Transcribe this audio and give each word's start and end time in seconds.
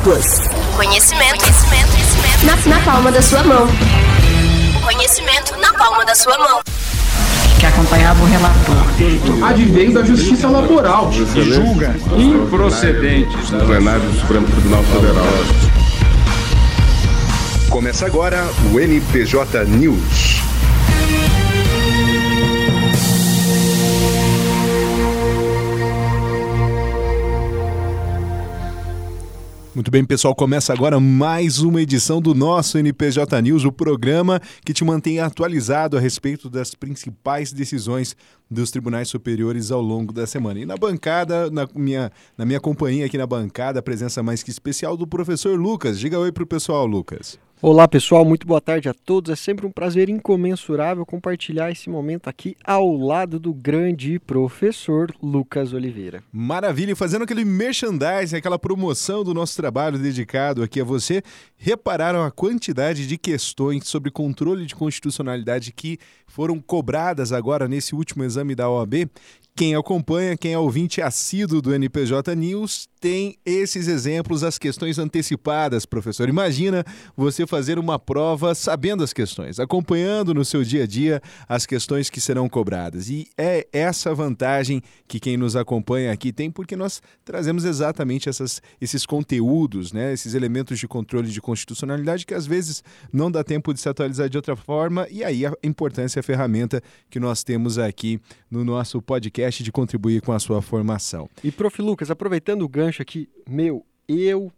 Plus. 0.00 0.40
Conhecimento, 0.76 1.40
conhecimento, 1.40 1.92
conhecimento. 1.92 2.46
Na, 2.46 2.76
na 2.76 2.84
palma 2.84 3.12
da 3.12 3.22
sua 3.22 3.42
mão. 3.44 3.68
Conhecimento 4.82 5.56
na 5.58 5.72
palma 5.74 6.04
da 6.04 6.14
sua 6.14 6.36
mão. 6.38 6.60
Que 7.60 7.66
acompanhava 7.66 8.22
o 8.22 8.26
relator. 8.26 8.76
Advém 9.48 9.92
da 9.92 10.02
Justiça 10.02 10.48
Laboral. 10.48 11.10
Que 11.10 11.44
julga 11.44 11.94
improcedentes. 12.16 13.50
No 13.50 13.66
plenário 13.66 14.02
do 14.02 14.20
Supremo 14.20 14.46
Tribunal 14.46 14.82
Federal. 14.84 15.26
Começa 17.70 18.06
agora 18.06 18.46
o 18.72 18.80
NPJ 18.80 19.64
News. 19.64 20.41
Muito 29.74 29.90
bem, 29.90 30.04
pessoal, 30.04 30.34
começa 30.34 30.70
agora 30.70 31.00
mais 31.00 31.60
uma 31.60 31.80
edição 31.80 32.20
do 32.20 32.34
nosso 32.34 32.76
NPJ 32.76 33.40
News, 33.40 33.64
o 33.64 33.72
programa 33.72 34.38
que 34.66 34.74
te 34.74 34.84
mantém 34.84 35.18
atualizado 35.18 35.96
a 35.96 36.00
respeito 36.00 36.50
das 36.50 36.74
principais 36.74 37.54
decisões 37.54 38.14
dos 38.50 38.70
tribunais 38.70 39.08
superiores 39.08 39.70
ao 39.70 39.80
longo 39.80 40.12
da 40.12 40.26
semana. 40.26 40.60
E 40.60 40.66
na 40.66 40.76
bancada, 40.76 41.50
na 41.50 41.66
minha, 41.74 42.12
na 42.36 42.44
minha 42.44 42.60
companhia 42.60 43.06
aqui 43.06 43.16
na 43.16 43.26
bancada, 43.26 43.78
a 43.78 43.82
presença 43.82 44.22
mais 44.22 44.42
que 44.42 44.50
especial 44.50 44.94
do 44.94 45.06
professor 45.06 45.58
Lucas. 45.58 45.98
Diga 45.98 46.18
oi 46.18 46.30
pro 46.30 46.46
pessoal, 46.46 46.86
Lucas. 46.86 47.38
Olá 47.64 47.86
pessoal, 47.86 48.24
muito 48.24 48.44
boa 48.44 48.60
tarde 48.60 48.88
a 48.88 48.92
todos. 48.92 49.30
É 49.30 49.36
sempre 49.36 49.64
um 49.64 49.70
prazer 49.70 50.08
incomensurável 50.08 51.06
compartilhar 51.06 51.70
esse 51.70 51.88
momento 51.88 52.26
aqui 52.26 52.56
ao 52.64 52.96
lado 52.96 53.38
do 53.38 53.54
grande 53.54 54.18
professor 54.18 55.14
Lucas 55.22 55.72
Oliveira. 55.72 56.24
Maravilha, 56.32 56.96
fazendo 56.96 57.22
aquele 57.22 57.44
merchandising, 57.44 58.34
aquela 58.34 58.58
promoção 58.58 59.22
do 59.22 59.32
nosso 59.32 59.56
trabalho 59.56 59.96
dedicado 59.96 60.60
aqui 60.60 60.80
a 60.80 60.84
você, 60.84 61.22
repararam 61.56 62.24
a 62.24 62.32
quantidade 62.32 63.06
de 63.06 63.16
questões 63.16 63.86
sobre 63.86 64.10
controle 64.10 64.66
de 64.66 64.74
constitucionalidade 64.74 65.70
que 65.70 66.00
foram 66.26 66.58
cobradas 66.58 67.30
agora 67.30 67.68
nesse 67.68 67.94
último 67.94 68.24
exame 68.24 68.56
da 68.56 68.68
OAB? 68.68 69.08
Quem 69.54 69.74
acompanha, 69.74 70.34
quem 70.34 70.54
é 70.54 70.58
ouvinte 70.58 71.02
assíduo 71.02 71.60
do 71.60 71.74
NPJ 71.74 72.34
News, 72.34 72.88
tem 72.98 73.36
esses 73.44 73.86
exemplos, 73.86 74.42
as 74.42 74.56
questões 74.56 74.98
antecipadas, 74.98 75.84
professor. 75.84 76.26
Imagina 76.26 76.82
você 77.14 77.46
fazer 77.46 77.78
uma 77.78 77.98
prova 77.98 78.54
sabendo 78.54 79.04
as 79.04 79.12
questões, 79.12 79.60
acompanhando 79.60 80.32
no 80.32 80.42
seu 80.42 80.64
dia 80.64 80.84
a 80.84 80.86
dia 80.86 81.20
as 81.46 81.66
questões 81.66 82.08
que 82.08 82.18
serão 82.18 82.48
cobradas. 82.48 83.10
E 83.10 83.28
é 83.36 83.66
essa 83.74 84.14
vantagem 84.14 84.80
que 85.06 85.20
quem 85.20 85.36
nos 85.36 85.54
acompanha 85.54 86.12
aqui 86.12 86.32
tem, 86.32 86.50
porque 86.50 86.74
nós 86.74 87.02
trazemos 87.22 87.66
exatamente 87.66 88.30
essas, 88.30 88.62
esses 88.80 89.04
conteúdos, 89.04 89.92
né, 89.92 90.14
esses 90.14 90.32
elementos 90.32 90.78
de 90.78 90.88
controle 90.88 91.28
de 91.28 91.42
constitucionalidade 91.42 92.24
que 92.24 92.32
às 92.32 92.46
vezes 92.46 92.82
não 93.12 93.30
dá 93.30 93.44
tempo 93.44 93.74
de 93.74 93.80
se 93.80 93.88
atualizar 93.88 94.30
de 94.30 94.38
outra 94.38 94.56
forma, 94.56 95.06
e 95.10 95.22
aí 95.22 95.44
a 95.44 95.52
importância, 95.62 96.20
a 96.20 96.22
ferramenta 96.22 96.80
que 97.10 97.20
nós 97.20 97.44
temos 97.44 97.76
aqui 97.76 98.18
no 98.52 98.62
nosso 98.62 99.00
podcast 99.00 99.64
de 99.64 99.72
contribuir 99.72 100.20
com 100.20 100.30
a 100.30 100.38
sua 100.38 100.60
formação. 100.60 101.28
E, 101.42 101.50
prof. 101.50 101.80
Lucas, 101.80 102.10
aproveitando 102.10 102.62
o 102.62 102.68
gancho 102.68 103.00
aqui, 103.00 103.26
meu, 103.48 103.84
eu 104.06 104.52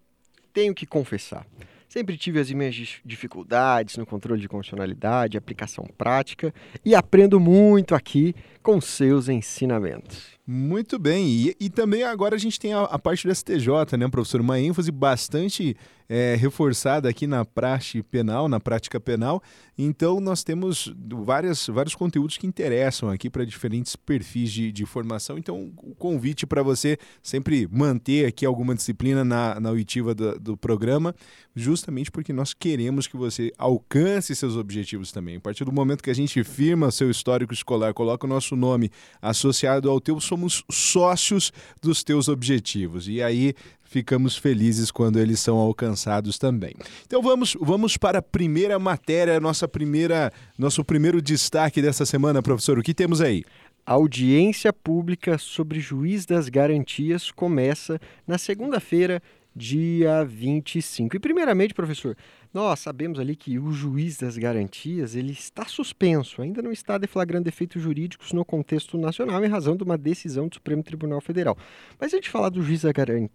tenho 0.53 0.75
que 0.75 0.85
confessar. 0.85 1.47
Sempre 1.89 2.17
tive 2.17 2.41
as 2.41 2.51
minhas 2.51 2.75
dificuldades 3.05 3.97
no 3.97 4.05
controle 4.05 4.41
de 4.41 4.49
constitucionalidade, 4.49 5.39
aplicação 5.39 5.87
prática 5.97 6.53
e 6.85 6.93
aprendo 6.93 7.39
muito 7.39 7.95
aqui 7.95 8.35
com 8.61 8.81
seus 8.81 9.29
ensinamentos. 9.29 10.35
Muito 10.45 10.99
bem, 10.99 11.25
e, 11.29 11.57
e 11.61 11.71
também 11.71 12.03
agora 12.03 12.35
a 12.35 12.39
gente 12.39 12.59
tem 12.59 12.73
a, 12.73 12.83
a, 12.83 12.99
parte 12.99 13.29
do 13.29 13.33
STJ, 13.33 13.97
né, 13.97 14.09
professor? 14.09 14.41
Uma 14.41 14.59
ênfase 14.59 14.91
bastante 14.91 15.77
é, 16.09 16.35
reforçada 16.35 17.09
aqui 17.09 17.27
na 17.27 17.45
praxe 17.45 18.03
penal, 18.03 18.49
na 18.49 18.59
prática 18.59 18.99
penal. 18.99 19.43
Então, 19.77 20.21
nós 20.21 20.43
temos 20.43 20.95
várias, 21.25 21.67
vários 21.67 21.95
conteúdos 21.95 22.37
que 22.37 22.47
interessam 22.47 23.11
aqui 23.11 23.29
para 23.29 23.45
diferentes 23.45 23.97
perfis 23.97 24.53
de, 24.53 24.73
de 24.73 24.87
formação. 24.87 25.39
Então, 25.39 25.73
o 25.83 25.95
convite 25.95 26.47
para 26.47 26.63
você 26.63 26.99
sempre 27.23 27.69
manter 27.71 28.27
aqui 28.27 28.47
alguma 28.47 28.75
disciplina 28.75 29.25
na, 29.25 29.59
na 29.61 29.71
oitiva 29.71 30.15
do, 30.15 30.39
do 30.39 30.57
programa, 30.57 31.15
justamente 31.55 32.11
porque 32.11 32.33
nós 32.33 32.53
queremos 32.53 33.07
que 33.07 33.17
você 33.17 33.53
alcance 33.59 34.35
seus 34.35 34.57
objetivos 34.57 35.13
também. 35.13 35.37
A 35.37 35.41
partir 35.41 35.65
do 35.65 35.73
momento 35.73 36.03
que 36.03 36.11
a 36.11 36.15
gente 36.15 36.43
firma 36.45 36.91
seu 36.91 37.11
histórico 37.11 37.53
escolar, 37.53 37.93
coloca 37.95 38.27
o 38.27 38.29
nosso 38.29 38.57
nome 38.57 38.91
associado 39.21 39.91
ao 39.91 40.01
teu 40.01 40.21
somos 40.21 40.65
sócios 40.71 41.53
dos 41.81 42.03
teus 42.03 42.29
objetivos. 42.29 43.09
E 43.09 43.23
aí 43.23 43.55
ficamos 43.85 44.37
felizes 44.37 44.91
quando 44.91 45.19
eles 45.19 45.41
são 45.41 45.57
alcançados 45.57 46.39
também. 46.39 46.75
Então 47.07 47.23
vamos, 47.23 47.57
vamos 47.61 47.97
para 47.97 48.19
a 48.19 48.23
primeira 48.23 48.79
matéria, 48.79 49.39
nossa 49.39 49.69
primeira, 49.69 50.33
nosso 50.59 50.85
primeiro 50.85 51.23
destaque 51.23 51.81
dessa 51.81 52.05
semana, 52.05 52.43
professor. 52.43 52.79
O 52.79 52.83
que 52.83 52.95
temos 52.95 53.21
aí? 53.21 53.45
A 53.87 53.93
audiência 53.93 54.73
pública 54.73 55.37
sobre 55.37 55.79
juiz 55.79 56.25
das 56.25 56.49
garantias 56.49 57.31
começa 57.31 58.01
na 58.27 58.39
segunda-feira, 58.39 59.23
dia 59.55 60.25
25. 60.25 61.17
E 61.17 61.21
primeiramente, 61.21 61.75
professor, 61.75 62.17
nós 62.53 62.81
sabemos 62.81 63.19
ali 63.19 63.37
que 63.37 63.59
o 63.59 63.73
juiz 63.73 64.19
das 64.19 64.37
garantias 64.37 65.15
ele 65.15 65.33
está 65.33 65.67
suspenso, 65.67 66.43
ainda 66.43 66.61
não 66.61 66.73
está 66.73 66.99
deflagrando 66.99 67.49
efeitos 67.49 67.81
jurídicos 67.81 68.33
no 68.33 68.45
contexto 68.45 68.99
nacional 68.99 69.45
em 69.45 69.49
razão 69.49 69.77
de 69.77 69.85
uma 69.85 69.99
decisão 69.99 70.49
do 70.49 70.55
Supremo 70.55 70.83
Tribunal 70.83 71.21
Federal. 71.21 71.57
Mas 72.01 72.13
a 72.13 72.17
gente 72.17 72.31
falar 72.31 72.49
do 72.49 72.63
juiz 72.63 72.83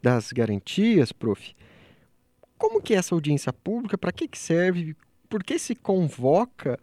das 0.02 0.31
garantias, 0.31 1.12
prof, 1.12 1.56
como 2.58 2.81
que 2.81 2.94
é 2.94 2.97
essa 2.97 3.16
audiência 3.16 3.53
pública, 3.53 3.97
para 3.97 4.12
que, 4.12 4.28
que 4.28 4.38
serve, 4.38 4.96
por 5.29 5.44
que 5.44 5.58
se 5.58 5.75
convoca 5.75 6.78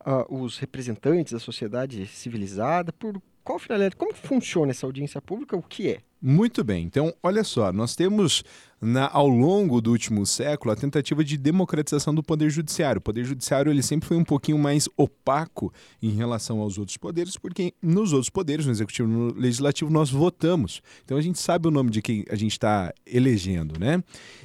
uh, 0.00 0.42
os 0.42 0.58
representantes 0.58 1.32
da 1.32 1.38
sociedade 1.38 2.06
civilizada, 2.06 2.92
por 2.92 3.20
qual 3.42 3.58
finalidade, 3.58 3.96
como 3.96 4.12
funciona 4.12 4.72
essa 4.72 4.84
audiência 4.84 5.22
pública, 5.22 5.56
o 5.56 5.62
que 5.62 5.88
é? 5.88 6.00
Muito 6.20 6.64
bem, 6.64 6.84
então 6.84 7.14
olha 7.22 7.44
só, 7.44 7.70
nós 7.72 7.94
temos 7.94 8.42
na, 8.80 9.08
ao 9.12 9.28
longo 9.28 9.80
do 9.80 9.90
último 9.90 10.24
século 10.26 10.72
a 10.72 10.76
tentativa 10.76 11.24
de 11.24 11.36
democratização 11.36 12.14
do 12.14 12.22
poder 12.22 12.50
judiciário. 12.50 12.98
O 12.98 13.02
poder 13.02 13.24
judiciário 13.24 13.70
ele 13.70 13.82
sempre 13.82 14.06
foi 14.06 14.16
um 14.16 14.24
pouquinho 14.24 14.58
mais 14.58 14.88
opaco 14.96 15.72
em 16.02 16.10
relação 16.10 16.60
aos 16.60 16.78
outros 16.78 16.96
poderes, 16.96 17.36
porque 17.36 17.72
nos 17.82 18.12
outros 18.12 18.30
poderes, 18.30 18.66
no 18.66 18.72
executivo 18.72 19.08
e 19.08 19.12
no 19.12 19.34
legislativo, 19.34 19.90
nós 19.90 20.10
votamos. 20.10 20.82
Então 21.04 21.16
a 21.16 21.20
gente 21.20 21.38
sabe 21.38 21.68
o 21.68 21.70
nome 21.70 21.90
de 21.90 22.02
quem 22.02 22.24
a 22.30 22.36
gente 22.36 22.52
está 22.52 22.92
elegendo, 23.06 23.78
né? 23.78 24.02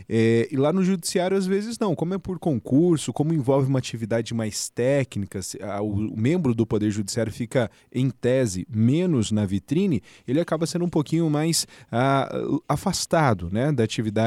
É, 0.08 0.47
e 0.52 0.56
lá 0.56 0.72
no 0.72 0.84
judiciário, 0.84 1.38
às 1.38 1.46
vezes, 1.46 1.78
não. 1.78 1.96
Como 1.96 2.14
é 2.14 2.18
por 2.18 2.40
concurso, 2.40 3.14
como 3.14 3.34
envolve 3.34 3.68
uma 3.68 3.80
atividade 3.80 4.34
mais 4.34 4.70
técnica, 4.70 5.40
a, 5.62 5.81
o, 5.81 6.14
o 6.14 6.20
membro 6.20 6.56
do 6.56 6.66
poder 6.66 6.90
judiciário 6.91 7.31
fica, 7.31 7.70
em 7.91 8.09
tese, 8.09 8.66
menos 8.70 9.31
na 9.31 9.46
vitrine, 9.46 10.02
ele 10.28 10.40
acaba 10.40 10.66
sendo 10.66 10.86
um 10.86 10.90
pouquinho 10.90 11.30
mais 11.30 11.68
a, 11.91 12.30
afastado 12.68 13.50
né, 13.52 13.72
da 13.72 13.84
atividade 13.84 14.21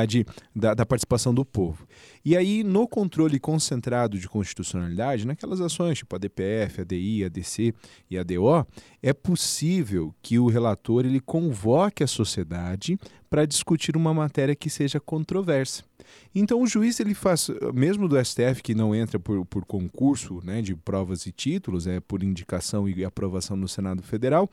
da, 0.55 0.75
da 0.75 0.87
participação 0.87 1.35
do 1.35 1.45
povo. 1.45 1.87
E 2.25 2.37
aí, 2.37 2.65
no 2.65 2.89
controle 2.89 3.39
concentrado 3.39 4.19
de 4.19 4.29
constitucionalidade, 4.29 5.27
naquelas 5.27 5.61
ações 5.61 5.99
tipo 5.99 6.17
a 6.17 6.19
DPF, 6.19 6.81
a 6.81 6.85
DI, 6.85 7.25
a 7.25 7.29
DC 7.29 7.75
e 8.11 8.19
a 8.19 8.23
DO, 8.23 8.67
é 9.03 9.13
possível 9.13 10.15
que 10.23 10.39
o 10.39 10.49
relator 10.49 11.05
ele 11.05 11.21
convoque 11.21 12.03
a 12.03 12.07
sociedade 12.07 12.99
para 13.29 13.47
discutir 13.47 13.97
uma 13.97 14.15
matéria 14.15 14.55
que 14.55 14.71
seja 14.71 15.01
controversa. 15.01 15.83
Então 16.35 16.63
o 16.63 16.67
juiz 16.67 17.01
ele 17.01 17.15
faz, 17.15 17.51
mesmo 17.75 18.09
do 18.09 18.23
STF 18.23 18.63
que 18.63 18.75
não 18.75 18.95
entra 18.95 19.19
por, 19.19 19.45
por 19.47 19.65
concurso 19.65 20.41
né, 20.45 20.63
de 20.63 20.75
provas 20.75 21.27
e 21.27 21.33
títulos, 21.33 21.87
é 21.87 22.01
por 22.01 22.23
indicação 22.23 22.89
e 22.89 23.05
aprovação 23.05 23.57
no 23.57 23.69
Senado 23.69 24.03
Federal, 24.03 24.49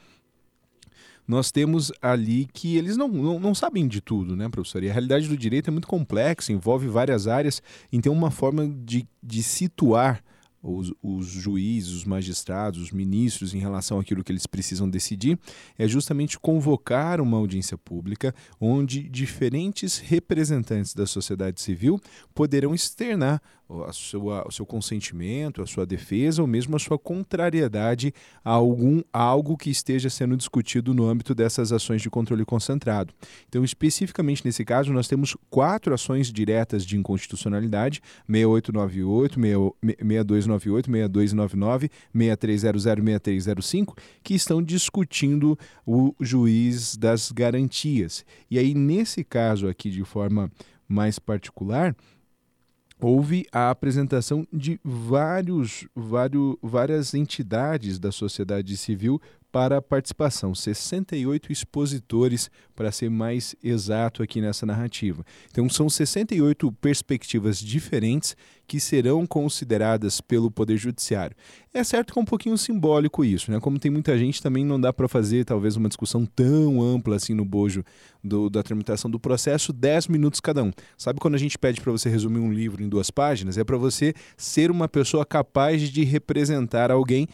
nós 1.32 1.50
temos 1.50 1.94
ali 2.02 2.46
que 2.52 2.76
eles 2.76 2.98
não, 2.98 3.08
não, 3.08 3.40
não, 3.40 3.56
sabem 3.56 3.88
de 3.88 4.02
tudo, 4.02 4.36
né, 4.36 4.50
professor? 4.50 4.84
E 4.84 4.90
a 4.90 4.92
realidade 4.92 5.30
do 5.30 5.38
direito 5.38 5.70
é 5.70 5.72
muito 5.72 5.88
complexa, 5.88 6.52
envolve 6.52 6.90
várias 6.90 7.26
áreas, 7.26 7.64
então 7.90 8.12
uma 8.12 8.30
forma 8.30 8.68
de, 8.68 9.08
de 9.24 9.42
situar 9.42 10.22
os, 10.62 10.94
os, 11.02 11.28
juízes, 11.28 11.94
os 11.94 12.04
magistrados, 12.04 12.82
os 12.82 12.92
ministros 12.92 13.54
em 13.54 13.60
relação 13.60 13.98
àquilo 13.98 14.26
que 14.26 14.32
eles 14.34 14.46
precisam 14.46 14.90
decidir, 14.90 15.40
é 15.78 15.88
justamente 15.88 16.38
convocar 16.38 17.22
uma 17.22 17.38
audiência 17.38 17.78
pública 17.78 18.36
onde 18.60 19.08
diferentes 19.10 20.00
representantes 20.00 20.94
da 20.94 21.08
sociedade 21.08 21.62
civil 21.62 21.98
poderão 22.36 22.76
externar 22.76 23.42
a 23.88 23.94
sua, 23.94 24.48
o 24.48 24.52
seu 24.52 24.66
consentimento, 24.66 25.62
a 25.62 25.68
sua 25.68 25.86
defesa 25.86 26.42
ou 26.42 26.48
mesmo 26.48 26.76
a 26.76 26.80
sua 26.80 26.98
contrariedade 26.98 28.14
a, 28.44 28.52
algum, 28.52 29.02
algo 29.14 29.58
que 29.58 29.70
esteja 29.70 30.10
sendo 30.10 30.36
discutido 30.36 30.94
no 30.94 31.08
âmbito 31.08 31.34
dessas 31.34 31.72
ações 31.72 32.02
de 32.02 32.10
controle 32.10 32.44
concentrado. 32.44 33.14
Então, 33.48 33.64
especificamente 33.64 34.44
nesse 34.46 34.66
caso, 34.66 34.92
nós 34.92 35.08
temos 35.08 35.38
quatro 35.50 35.94
ações 35.94 36.32
diretas 36.32 36.86
de 36.86 36.98
inconstitucionalidade: 36.98 38.02
6898, 38.28 39.40
6298, 39.40 40.92
6299, 40.92 41.90
6300 42.14 42.84
6305, 42.84 43.96
que 44.24 44.34
estão 44.34 44.62
discutindo 44.62 45.58
o 45.86 46.14
juiz 46.20 46.98
das 46.98 47.32
garantias. 47.32 48.26
E 48.50 48.60
aí, 48.60 48.74
nesse 48.74 49.24
caso 49.24 49.68
aqui, 49.68 49.90
de 49.90 50.04
forma 50.04 50.52
mais 50.88 51.18
particular, 51.18 51.96
houve 53.02 53.46
a 53.52 53.70
apresentação 53.70 54.48
de 54.52 54.80
vários, 54.84 55.88
vários, 55.96 56.56
várias 56.62 57.14
entidades 57.14 58.00
da 58.00 58.12
sociedade 58.12 58.76
civil 58.78 59.22
para 59.52 59.78
a 59.78 59.82
participação, 59.82 60.56
68 60.56 61.52
expositores, 61.52 62.50
para 62.74 62.92
ser 62.92 63.10
mais 63.10 63.54
exato 63.62 64.24
aqui 64.24 64.40
nessa 64.40 64.66
narrativa. 64.66 65.26
Então, 65.50 65.68
são 65.70 65.90
68 65.90 66.72
perspectivas 66.74 67.60
diferentes 67.60 68.36
que 68.72 68.80
serão 68.80 69.28
consideradas 69.28 70.22
pelo 70.22 70.50
Poder 70.50 70.78
Judiciário. 70.78 71.36
É 71.74 71.84
certo 71.84 72.14
que 72.14 72.18
é 72.20 72.22
um 72.22 72.26
pouquinho 72.26 72.58
simbólico 72.58 73.26
isso, 73.26 73.52
né? 73.52 73.60
Como 73.60 73.78
tem 73.78 73.92
muita 73.92 74.18
gente, 74.18 74.42
também 74.42 74.64
não 74.64 74.80
dá 74.80 74.94
para 74.94 75.10
fazer 75.10 75.44
talvez 75.44 75.76
uma 75.76 75.90
discussão 75.90 76.26
tão 76.26 76.82
ampla 76.82 77.18
assim 77.18 77.34
no 77.34 77.44
bojo 77.44 77.84
do, 78.24 78.50
da 78.50 78.64
tramitação 78.64 79.12
do 79.12 79.20
processo, 79.20 79.74
10 79.74 80.08
minutos 80.08 80.40
cada 80.40 80.64
um. 80.64 80.72
Sabe 80.98 81.20
quando 81.20 81.36
a 81.36 81.38
gente 81.38 81.58
pede 81.58 81.82
para 81.82 81.92
você 81.92 82.10
resumir 82.10 82.40
um 82.40 82.54
livro 82.54 82.82
em 82.82 82.88
duas 82.88 83.12
páginas? 83.12 83.58
É 83.58 83.64
para 83.66 83.76
você 83.76 84.14
ser 84.38 84.72
uma 84.72 84.88
pessoa 84.88 85.26
capaz 85.26 85.82
de 85.90 86.06
representar 86.06 86.92
alguém 86.92 87.28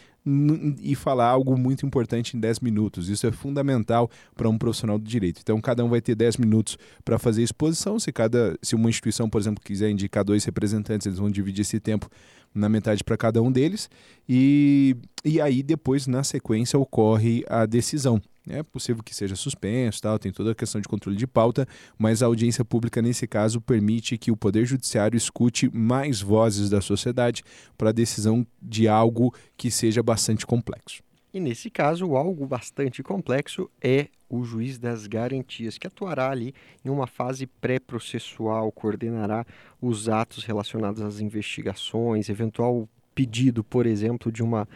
e 0.81 0.94
falar 0.94 1.28
algo 1.28 1.57
muito 1.57 1.86
importante 1.86 2.36
em 2.36 2.39
10 2.39 2.60
minutos. 2.60 3.07
Isso 3.07 3.25
é 3.25 3.31
fundamental 3.31 4.10
para 4.36 4.50
um 4.50 4.57
profissional 4.57 5.00
do 5.00 5.06
direito. 5.06 5.39
Então, 5.42 5.60
cada 5.62 5.86
um 5.86 5.89
vai 5.89 6.01
ter 6.01 6.16
10 6.16 6.38
minutos 6.38 6.78
para 7.06 7.18
fazer 7.18 7.44
exposição. 7.44 7.98
Se, 7.98 8.12
cada, 8.12 8.57
se 8.62 8.75
uma 8.75 8.89
instituição, 8.89 9.30
por 9.30 9.39
exemplo, 9.39 9.63
quiser 9.63 9.89
indicar 9.89 10.25
dois 10.25 10.44
representantes, 10.44 11.07
eles 11.07 11.19
vão 11.19 11.26
dividir 11.31 11.62
esse 11.62 11.79
tempo 11.79 12.09
na 12.53 12.68
metade 12.68 13.03
para 13.03 13.18
cada 13.18 13.41
um 13.41 13.51
deles. 13.51 13.89
E, 14.27 14.95
e 15.24 15.39
aí, 15.39 15.62
depois, 15.62 16.07
na 16.07 16.24
sequência, 16.24 16.77
ocorre 16.77 17.44
a 17.47 17.65
decisão. 17.65 18.21
É 18.50 18.63
possível 18.63 19.03
que 19.03 19.13
seja 19.13 19.35
suspenso, 19.35 20.01
tal, 20.01 20.18
tem 20.18 20.31
toda 20.31 20.51
a 20.51 20.56
questão 20.56 20.79
de 20.79 20.88
controle 20.88 21.18
de 21.18 21.27
pauta, 21.27 21.68
mas 21.97 22.24
a 22.24 22.27
audiência 22.27 22.63
pública, 22.63 23.01
nesse 23.01 23.27
caso, 23.27 23.59
permite 23.59 24.18
que 24.18 24.31
o 24.31 24.38
Poder 24.38 24.65
Judiciário 24.65 25.18
escute 25.18 25.69
mais 25.75 26.21
vozes 26.21 26.69
da 26.69 26.79
sociedade 26.79 27.44
para 27.77 27.89
a 27.89 27.94
decisão 27.94 28.47
de 28.62 28.88
algo 28.88 29.33
que 29.57 29.69
seja 29.69 30.01
bastante 30.01 30.45
complexo. 30.45 31.06
E 31.38 31.39
nesse 31.39 31.69
caso, 31.69 32.16
algo 32.16 32.48
bastante 32.48 33.04
complexo 33.04 33.69
é 33.80 34.07
o 34.28 34.44
juiz 34.44 34.80
das 34.80 35.06
garantias, 35.06 35.78
que 35.78 35.86
atuará 35.86 36.31
ali 36.31 36.51
em 36.84 36.89
uma 36.89 37.06
fase 37.06 37.45
pré-processual, 37.45 38.72
coordenará 38.72 39.45
os 39.80 40.10
atos 40.10 40.44
relacionados 40.44 41.00
às 41.00 41.19
investigações, 41.19 42.28
eventual 42.28 42.89
pedido, 43.13 43.63
por 43.63 43.86
exemplo, 43.86 44.31
de 44.31 44.42
uma 44.42 44.68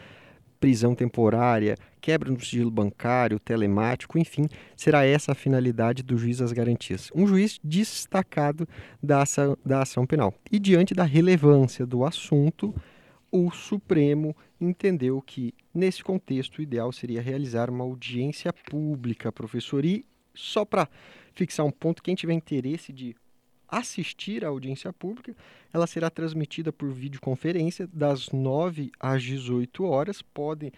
prisão 0.60 0.94
temporária, 0.94 1.76
quebra 2.00 2.30
no 2.30 2.38
sigilo 2.38 2.70
bancário, 2.70 3.40
telemático, 3.40 4.16
enfim, 4.16 4.46
será 4.76 5.04
essa 5.04 5.32
a 5.32 5.34
finalidade 5.34 6.04
do 6.04 6.16
juiz 6.16 6.38
das 6.38 6.52
garantias. 6.52 7.10
Um 7.12 7.26
juiz 7.26 7.58
destacado 7.64 8.68
da 9.02 9.22
ação, 9.22 9.58
da 9.66 9.82
ação 9.82 10.06
penal. 10.06 10.32
E 10.48 10.60
diante 10.60 10.94
da 10.94 11.02
relevância 11.02 11.84
do 11.84 12.04
assunto, 12.04 12.72
o 13.32 13.50
Supremo 13.50 14.36
entendeu 14.60 15.22
que, 15.22 15.54
nesse 15.74 16.04
contexto, 16.04 16.58
o 16.58 16.62
ideal 16.62 16.92
seria 16.92 17.22
realizar 17.22 17.70
uma 17.70 17.82
audiência 17.82 18.52
pública, 18.52 19.32
professor. 19.32 19.86
E 19.86 20.04
só 20.34 20.66
para 20.66 20.86
fixar 21.32 21.64
um 21.64 21.70
ponto, 21.70 22.02
quem 22.02 22.14
tiver 22.14 22.34
interesse 22.34 22.92
de 22.92 23.16
assistir 23.66 24.44
à 24.44 24.48
audiência 24.48 24.92
pública, 24.92 25.34
ela 25.72 25.86
será 25.86 26.10
transmitida 26.10 26.70
por 26.70 26.92
videoconferência 26.92 27.88
das 27.90 28.30
9 28.30 28.92
às 29.00 29.22
18 29.22 29.82
horas. 29.82 30.20
Podem, 30.20 30.70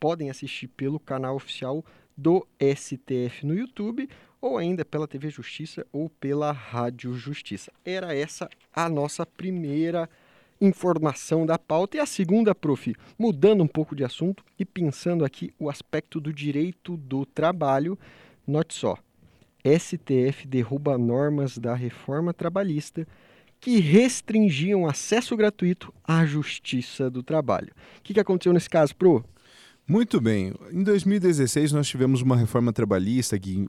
podem 0.00 0.28
assistir 0.28 0.66
pelo 0.66 0.98
canal 0.98 1.36
oficial 1.36 1.84
do 2.16 2.44
STF 2.60 3.46
no 3.46 3.54
YouTube 3.54 4.08
ou 4.40 4.58
ainda 4.58 4.84
pela 4.84 5.06
TV 5.06 5.30
Justiça 5.30 5.86
ou 5.92 6.10
pela 6.10 6.50
Rádio 6.50 7.14
Justiça. 7.14 7.72
Era 7.84 8.12
essa 8.12 8.50
a 8.74 8.88
nossa 8.88 9.24
primeira 9.24 10.10
informação 10.62 11.44
da 11.44 11.58
pauta. 11.58 11.96
E 11.96 12.00
a 12.00 12.06
segunda, 12.06 12.54
prof, 12.54 12.94
mudando 13.18 13.62
um 13.62 13.66
pouco 13.66 13.96
de 13.96 14.04
assunto 14.04 14.44
e 14.58 14.64
pensando 14.64 15.24
aqui 15.24 15.52
o 15.58 15.68
aspecto 15.68 16.20
do 16.20 16.32
direito 16.32 16.96
do 16.96 17.26
trabalho, 17.26 17.98
note 18.46 18.74
só. 18.74 18.96
STF 19.64 20.46
derruba 20.46 20.96
normas 20.96 21.58
da 21.58 21.74
reforma 21.74 22.32
trabalhista 22.32 23.06
que 23.60 23.78
restringiam 23.78 24.86
acesso 24.86 25.36
gratuito 25.36 25.94
à 26.02 26.24
justiça 26.24 27.08
do 27.08 27.22
trabalho. 27.22 27.72
O 27.98 28.02
que, 28.02 28.18
aconteceu 28.18 28.52
nesse 28.52 28.68
caso, 28.68 28.94
Pro? 28.96 29.24
Muito 29.86 30.20
bem. 30.20 30.54
Em 30.70 30.82
2016 30.84 31.72
nós 31.72 31.88
tivemos 31.88 32.22
uma 32.22 32.36
reforma 32.36 32.72
trabalhista 32.72 33.38
que 33.38 33.66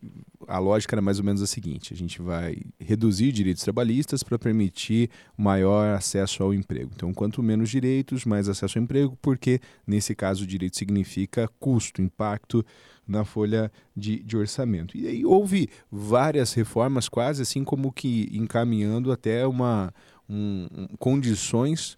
a 0.48 0.60
lógica 0.60 0.94
era 0.94 1.02
mais 1.02 1.18
ou 1.18 1.26
menos 1.26 1.42
a 1.42 1.48
seguinte: 1.48 1.92
a 1.92 1.98
gente 1.98 2.22
vai 2.22 2.58
reduzir 2.80 3.32
direitos 3.32 3.64
trabalhistas 3.64 4.22
para 4.22 4.38
permitir 4.38 5.10
maior 5.36 5.96
acesso 5.96 6.44
ao 6.44 6.54
emprego. 6.54 6.92
Então, 6.96 7.12
quanto 7.14 7.42
menos 7.42 7.70
direitos, 7.70 8.26
mais 8.26 8.48
acesso 8.48 8.78
ao 8.78 8.84
emprego, 8.84 9.18
porque 9.22 9.60
nesse 9.88 10.14
caso 10.14 10.44
o 10.44 10.48
direito 10.48 10.78
significa 10.78 11.50
custo, 11.60 12.02
impacto 12.02 12.64
na 13.08 13.26
folha 13.26 13.72
de, 13.96 14.22
de 14.22 14.38
orçamento. 14.38 14.96
E 14.96 15.08
aí 15.08 15.26
houve 15.26 15.68
várias 15.92 16.54
reformas, 16.54 17.10
quase 17.10 17.42
assim 17.42 17.64
como 17.64 17.92
que 17.92 18.30
encaminhando 18.32 19.12
até 19.12 19.46
uma 19.48 19.92
um, 20.30 20.68
condições 21.00 21.98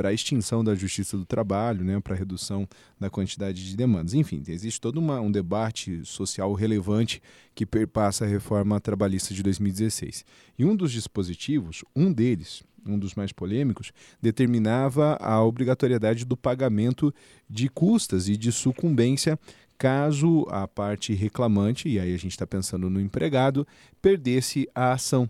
para 0.00 0.08
a 0.08 0.12
extinção 0.14 0.64
da 0.64 0.74
justiça 0.74 1.14
do 1.14 1.26
trabalho, 1.26 1.84
né, 1.84 2.00
para 2.00 2.14
a 2.14 2.16
redução 2.16 2.66
da 2.98 3.10
quantidade 3.10 3.68
de 3.68 3.76
demandas. 3.76 4.14
Enfim, 4.14 4.42
existe 4.48 4.80
todo 4.80 4.96
uma, 4.96 5.20
um 5.20 5.30
debate 5.30 6.02
social 6.06 6.54
relevante 6.54 7.20
que 7.54 7.66
perpassa 7.66 8.24
a 8.24 8.26
reforma 8.26 8.80
trabalhista 8.80 9.34
de 9.34 9.42
2016. 9.42 10.24
E 10.58 10.64
um 10.64 10.74
dos 10.74 10.90
dispositivos, 10.90 11.84
um 11.94 12.10
deles, 12.10 12.62
um 12.86 12.98
dos 12.98 13.14
mais 13.14 13.30
polêmicos, 13.30 13.92
determinava 14.22 15.18
a 15.20 15.44
obrigatoriedade 15.44 16.24
do 16.24 16.34
pagamento 16.34 17.12
de 17.46 17.68
custas 17.68 18.26
e 18.26 18.38
de 18.38 18.50
sucumbência 18.50 19.38
caso 19.76 20.46
a 20.48 20.66
parte 20.66 21.12
reclamante, 21.12 21.90
e 21.90 22.00
aí 22.00 22.14
a 22.14 22.18
gente 22.18 22.32
está 22.32 22.46
pensando 22.46 22.88
no 22.88 22.98
empregado, 23.02 23.66
perdesse 24.00 24.66
a 24.74 24.92
ação. 24.92 25.28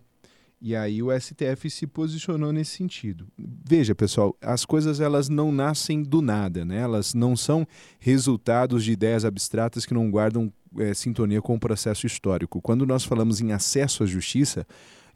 E 0.61 0.77
aí 0.77 1.03
o 1.03 1.09
STF 1.19 1.71
se 1.71 1.87
posicionou 1.87 2.53
nesse 2.53 2.77
sentido. 2.77 3.27
Veja, 3.39 3.95
pessoal, 3.95 4.37
as 4.43 4.67
coisas 4.67 5.01
elas 5.01 5.29
não 5.29 5.51
nascem 5.51 6.03
do 6.03 6.21
nada, 6.21 6.65
né? 6.67 6.81
Elas 6.81 7.15
não 7.15 7.35
são 7.35 7.67
resultados 7.99 8.85
de 8.85 8.93
ideias 8.93 9.25
abstratas 9.25 9.87
que 9.87 9.95
não 9.95 10.11
guardam 10.11 10.53
é, 10.79 10.93
sintonia 10.93 11.41
com 11.41 11.55
o 11.55 11.61
processo 11.61 12.07
histórico. 12.07 12.61
Quando 12.61 12.85
nós 12.85 13.05
falamos 13.05 13.41
em 13.41 13.53
acesso 13.53 14.03
à 14.03 14.07
justiça, 14.07 14.67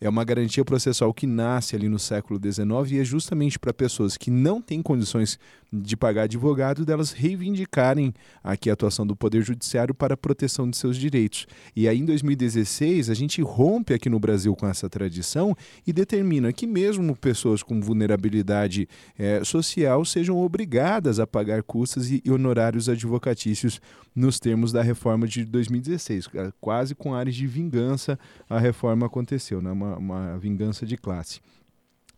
é 0.01 0.09
uma 0.09 0.25
garantia 0.25 0.65
processual 0.65 1.13
que 1.13 1.27
nasce 1.27 1.77
ali 1.77 1.89
no 1.89 1.99
século 1.99 2.41
XIX 2.43 2.93
e 2.93 2.99
é 3.01 3.05
justamente 3.05 3.59
para 3.59 3.73
pessoas 3.73 4.17
que 4.17 4.31
não 4.31 4.61
têm 4.61 4.83
condições 4.83 5.39
de 5.83 5.97
pagar 5.97 6.23
advogado 6.23 6.85
delas 6.85 7.13
reivindicarem 7.13 8.15
aqui 8.43 8.71
a 8.71 8.73
atuação 8.73 9.07
do 9.07 9.17
Poder 9.17 9.43
Judiciário 9.43 9.95
para 9.95 10.15
a 10.15 10.17
proteção 10.17 10.69
de 10.69 10.77
seus 10.77 10.97
direitos. 10.97 11.47
E 11.75 11.89
aí, 11.89 11.99
em 11.99 12.05
2016, 12.05 13.11
a 13.11 13.15
gente 13.15 13.43
rompe 13.43 13.93
aqui 13.95 14.09
no 14.09 14.21
Brasil 14.21 14.55
com 14.55 14.67
essa 14.67 14.89
tradição 14.89 15.57
e 15.87 15.93
determina 15.93 16.53
que 16.53 16.67
mesmo 16.67 17.17
pessoas 17.17 17.63
com 17.63 17.81
vulnerabilidade 17.81 18.89
é, 19.19 19.43
social 19.45 20.05
sejam 20.05 20.39
obrigadas 20.39 21.19
a 21.19 21.27
pagar 21.27 21.63
custas 21.63 22.11
e 22.11 22.23
honorários 22.29 22.89
advocatícios 22.89 23.81
nos 24.15 24.39
termos 24.39 24.73
da 24.73 24.83
reforma 24.83 25.27
de 25.27 25.45
2016. 25.45 26.29
Quase 26.61 26.95
com 26.95 27.15
áreas 27.15 27.35
de 27.35 27.47
vingança 27.47 28.19
a 28.49 28.59
reforma 28.59 29.07
aconteceu, 29.07 29.61
né? 29.61 29.73
uma, 29.73 29.97
uma 29.97 30.39
vingança 30.39 30.87
de 30.87 30.97
classe. 30.97 31.41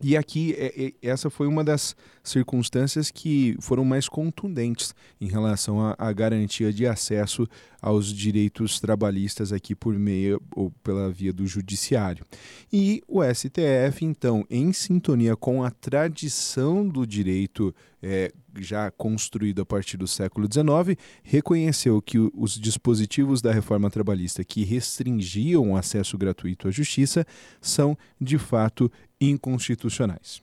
E 0.01 0.15
aqui, 0.15 0.53
é, 0.57 0.85
é, 0.85 0.93
essa 1.01 1.29
foi 1.29 1.47
uma 1.47 1.63
das 1.63 1.95
circunstâncias 2.23 3.09
que 3.09 3.55
foram 3.59 3.83
mais 3.83 4.07
contundentes 4.07 4.93
em 5.19 5.27
relação 5.27 5.79
à, 5.97 6.13
garantia 6.13 6.71
de 6.71 6.85
acesso 6.85 7.47
aos 7.81 8.13
direitos 8.13 8.79
trabalhistas 8.79 9.51
aqui 9.51 9.73
por 9.73 9.97
meio 9.97 10.41
ou 10.55 10.71
pela 10.83 11.09
via 11.09 11.33
do 11.33 11.47
judiciário. 11.47 12.23
E 12.71 13.01
o 13.07 13.23
STF, 13.23 14.03
então, 14.03 14.45
em 14.49 14.71
sintonia 14.71 15.35
com 15.35 15.63
a 15.63 15.71
tradição 15.71 16.87
do 16.87 17.05
direito 17.05 17.73
é, 18.01 18.31
já 18.59 18.91
construído 18.91 19.61
a 19.61 19.65
partir 19.65 19.97
do 19.97 20.07
século 20.07 20.47
XIX, 20.51 20.99
reconheceu 21.23 22.01
que 22.01 22.17
os 22.33 22.59
dispositivos 22.59 23.41
da 23.41 23.51
reforma 23.51 23.89
trabalhista 23.89 24.43
que 24.43 24.63
restringiam 24.63 25.71
o 25.71 25.77
acesso 25.77 26.17
gratuito 26.17 26.67
à 26.67 26.71
justiça 26.71 27.25
são, 27.61 27.97
de 28.19 28.37
fato, 28.37 28.91
inconstitucionais. 29.19 30.41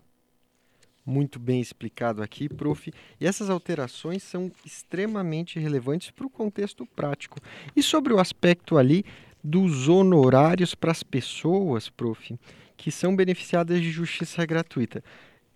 Muito 1.07 1.39
bem 1.39 1.61
explicado 1.61 2.23
aqui, 2.23 2.49
prof. 2.49 2.91
E 3.21 3.27
essas 3.27 3.51
alterações 3.51 4.23
são 4.23 4.51
extremamente 4.65 5.59
relevantes 5.59 6.11
para 6.11 6.27
o 6.27 6.31
contexto 6.31 6.87
prático. 6.87 7.39
E 7.77 7.83
sobre 7.83 8.15
o 8.15 8.19
aspecto 8.19 8.79
ali 8.79 9.05
dos 9.43 9.87
honorários 9.87 10.75
para 10.75 10.91
as 10.91 11.03
pessoas, 11.03 11.91
prof, 11.91 12.35
que 12.75 12.91
são 12.91 13.15
beneficiadas 13.15 13.83
de 13.83 13.91
justiça 13.91 14.47
gratuita. 14.47 15.05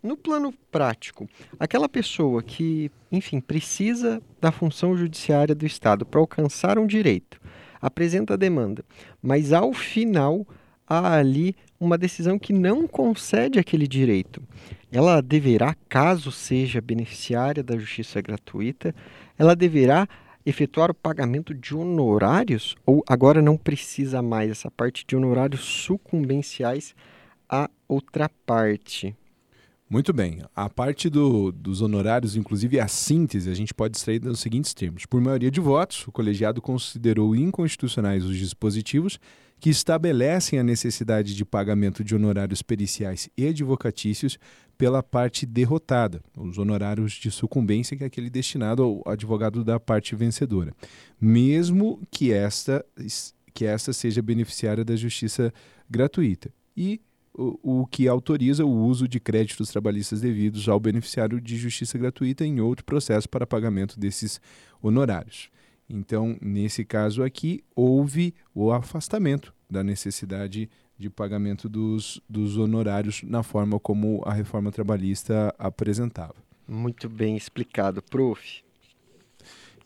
No 0.00 0.16
plano 0.16 0.54
prático, 0.70 1.28
aquela 1.58 1.88
pessoa 1.88 2.40
que, 2.40 2.88
enfim, 3.10 3.40
precisa 3.40 4.22
da 4.40 4.52
função 4.52 4.96
judiciária 4.96 5.56
do 5.56 5.66
Estado 5.66 6.06
para 6.06 6.20
alcançar 6.20 6.78
um 6.78 6.86
direito, 6.86 7.40
apresenta 7.80 8.34
a 8.34 8.36
demanda, 8.36 8.84
mas 9.20 9.52
ao 9.52 9.72
final 9.72 10.46
há 10.86 11.14
ali 11.16 11.56
uma 11.80 11.98
decisão 11.98 12.38
que 12.38 12.52
não 12.52 12.86
concede 12.86 13.58
aquele 13.58 13.88
direito. 13.88 14.40
Ela 14.90 15.20
deverá, 15.20 15.74
caso 15.88 16.30
seja 16.30 16.80
beneficiária 16.80 17.62
da 17.62 17.76
justiça 17.76 18.20
gratuita, 18.22 18.94
ela 19.36 19.56
deverá 19.56 20.08
efetuar 20.46 20.92
o 20.92 20.94
pagamento 20.94 21.52
de 21.52 21.74
honorários 21.74 22.76
ou 22.86 23.02
agora 23.06 23.42
não 23.42 23.56
precisa 23.56 24.22
mais 24.22 24.50
essa 24.50 24.70
parte 24.70 25.04
de 25.06 25.16
honorários 25.16 25.60
sucumbenciais 25.60 26.94
à 27.48 27.68
outra 27.88 28.30
parte. 28.46 29.14
Muito 29.90 30.12
bem. 30.12 30.42
A 30.54 30.68
parte 30.68 31.08
do, 31.08 31.50
dos 31.50 31.80
honorários, 31.80 32.36
inclusive 32.36 32.78
a 32.78 32.86
síntese, 32.86 33.48
a 33.48 33.54
gente 33.54 33.72
pode 33.72 33.96
extrair 33.96 34.22
nos 34.22 34.40
seguintes 34.40 34.74
termos. 34.74 35.06
Por 35.06 35.18
maioria 35.18 35.50
de 35.50 35.60
votos, 35.60 36.06
o 36.06 36.12
colegiado 36.12 36.60
considerou 36.60 37.34
inconstitucionais 37.34 38.22
os 38.22 38.36
dispositivos 38.36 39.18
que 39.58 39.70
estabelecem 39.70 40.58
a 40.58 40.62
necessidade 40.62 41.34
de 41.34 41.44
pagamento 41.44 42.04
de 42.04 42.14
honorários 42.14 42.60
periciais 42.60 43.30
e 43.36 43.46
advocatícios 43.46 44.38
pela 44.76 45.02
parte 45.02 45.44
derrotada, 45.44 46.22
os 46.36 46.58
honorários 46.58 47.14
de 47.14 47.30
sucumbência, 47.30 47.96
que 47.96 48.04
é 48.04 48.06
aquele 48.06 48.30
destinado 48.30 48.82
ao 48.82 49.02
advogado 49.06 49.64
da 49.64 49.80
parte 49.80 50.14
vencedora, 50.14 50.72
mesmo 51.20 52.00
que 52.10 52.30
esta, 52.30 52.84
que 53.52 53.64
esta 53.64 53.92
seja 53.92 54.22
beneficiária 54.22 54.84
da 54.84 54.94
justiça 54.94 55.52
gratuita. 55.90 56.52
E 56.76 57.00
o, 57.38 57.82
o 57.82 57.86
que 57.86 58.08
autoriza 58.08 58.64
o 58.64 58.84
uso 58.84 59.06
de 59.06 59.20
créditos 59.20 59.70
trabalhistas 59.70 60.20
devidos 60.20 60.68
ao 60.68 60.80
beneficiário 60.80 61.40
de 61.40 61.56
justiça 61.56 61.96
gratuita 61.96 62.44
em 62.44 62.60
outro 62.60 62.84
processo 62.84 63.28
para 63.28 63.46
pagamento 63.46 63.98
desses 63.98 64.40
honorários. 64.82 65.48
Então, 65.88 66.36
nesse 66.42 66.84
caso 66.84 67.22
aqui, 67.22 67.62
houve 67.74 68.34
o 68.52 68.72
afastamento 68.72 69.54
da 69.70 69.84
necessidade 69.84 70.68
de 70.98 71.08
pagamento 71.08 71.68
dos, 71.68 72.20
dos 72.28 72.58
honorários 72.58 73.22
na 73.22 73.42
forma 73.42 73.78
como 73.78 74.20
a 74.26 74.32
reforma 74.32 74.72
trabalhista 74.72 75.54
apresentava. 75.56 76.34
Muito 76.66 77.08
bem 77.08 77.36
explicado, 77.36 78.02
prof. 78.02 78.62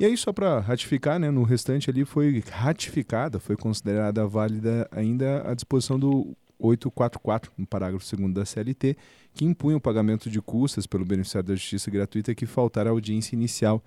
E 0.00 0.04
aí, 0.04 0.16
só 0.16 0.32
para 0.32 0.59
ratificar, 0.59 1.21
né, 1.21 1.30
no 1.30 1.44
restante 1.44 1.90
ali 1.90 2.04
foi 2.04 2.42
ratificada, 2.50 3.38
foi 3.38 3.56
considerada 3.56 4.26
válida 4.26 4.88
ainda 4.90 5.49
a 5.49 5.54
disposição 5.54 5.99
do 5.99 6.35
844, 6.62 7.52
no 7.59 7.66
parágrafo 7.66 8.16
2 8.16 8.33
da 8.33 8.45
CLT, 8.45 8.97
que 9.35 9.45
impunha 9.45 9.76
o 9.76 9.81
pagamento 9.81 10.31
de 10.31 10.40
custas 10.40 10.87
pelo 10.87 11.04
beneficiário 11.04 11.49
da 11.49 11.54
justiça 11.54 11.90
gratuita 11.90 12.35
que 12.35 12.47
faltar 12.47 12.87
a 12.87 12.90
audiência 12.90 13.35
inicial 13.35 13.83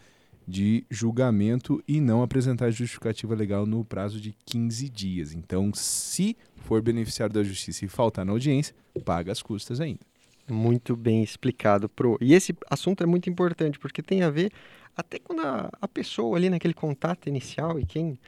de 0.48 0.86
julgamento 0.90 1.82
e 1.88 2.00
não 2.00 2.22
apresentar 2.22 2.70
justificativa 2.70 3.34
legal 3.34 3.66
no 3.66 3.84
prazo 3.84 4.20
de 4.22 4.36
15 4.46 4.90
dias. 4.90 5.34
Então, 5.34 5.72
se 5.74 6.38
for 6.58 6.82
beneficiário 6.82 7.34
da 7.34 7.44
justiça 7.44 7.86
e 7.86 7.88
faltar 7.88 8.26
na 8.26 8.32
audiência, 8.32 8.76
paga 9.04 9.32
as 9.32 9.42
custas 9.42 9.82
ainda. 9.82 10.02
Muito 10.48 10.96
bem 10.96 11.24
explicado, 11.24 11.90
Pro. 11.90 12.18
E 12.22 12.36
esse 12.36 12.56
assunto 12.70 13.02
é 13.02 13.08
muito 13.08 13.30
importante, 13.30 13.80
porque 13.80 14.04
tem 14.04 14.22
a 14.22 14.30
ver 14.30 14.52
até 14.96 15.18
quando 15.18 15.42
a, 15.42 15.70
a 15.82 15.88
pessoa 15.88 16.38
ali 16.38 16.50
naquele 16.50 16.74
contato 16.74 17.28
inicial 17.28 17.80
e 17.80 17.86
quem 17.86 18.20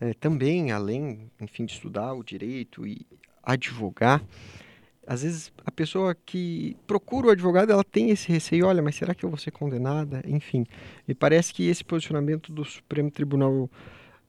é, 0.00 0.12
também, 0.12 0.70
além, 0.70 1.30
enfim, 1.40 1.64
de 1.64 1.72
estudar 1.72 2.12
o 2.12 2.22
direito 2.22 2.86
e 2.86 3.06
advogar, 3.44 4.22
às 5.06 5.22
vezes 5.22 5.52
a 5.64 5.70
pessoa 5.70 6.14
que 6.14 6.76
procura 6.86 7.28
o 7.28 7.30
advogado, 7.30 7.70
ela 7.70 7.84
tem 7.84 8.10
esse 8.10 8.30
receio, 8.30 8.66
olha, 8.66 8.82
mas 8.82 8.96
será 8.96 9.14
que 9.14 9.24
eu 9.24 9.28
vou 9.28 9.38
ser 9.38 9.50
condenada? 9.50 10.22
Enfim, 10.26 10.66
me 11.06 11.14
parece 11.14 11.52
que 11.52 11.66
esse 11.68 11.84
posicionamento 11.84 12.52
do 12.52 12.64
Supremo 12.64 13.10
Tribunal 13.10 13.70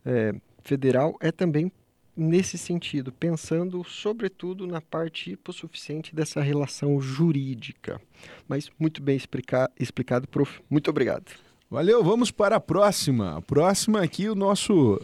é, 0.06 0.34
Federal 0.64 1.16
é 1.22 1.32
também 1.32 1.72
nesse 2.16 2.58
sentido, 2.58 3.12
pensando 3.12 3.84
sobretudo 3.84 4.66
na 4.66 4.80
parte 4.80 5.32
hipossuficiente 5.32 6.16
dessa 6.16 6.42
relação 6.42 7.00
jurídica. 7.02 8.00
Mas 8.48 8.70
muito 8.80 9.02
bem 9.02 9.18
explica 9.18 9.70
explicado, 9.80 10.28
prof. 10.28 10.62
Muito 10.70 10.90
obrigado. 10.90 11.26
Valeu, 11.70 12.04
vamos 12.04 12.32
para 12.32 12.56
a 12.56 12.60
próxima. 12.60 13.38
A 13.38 13.42
próxima 13.42 14.02
aqui, 14.02 14.30
o 14.30 14.36
nosso 14.36 15.02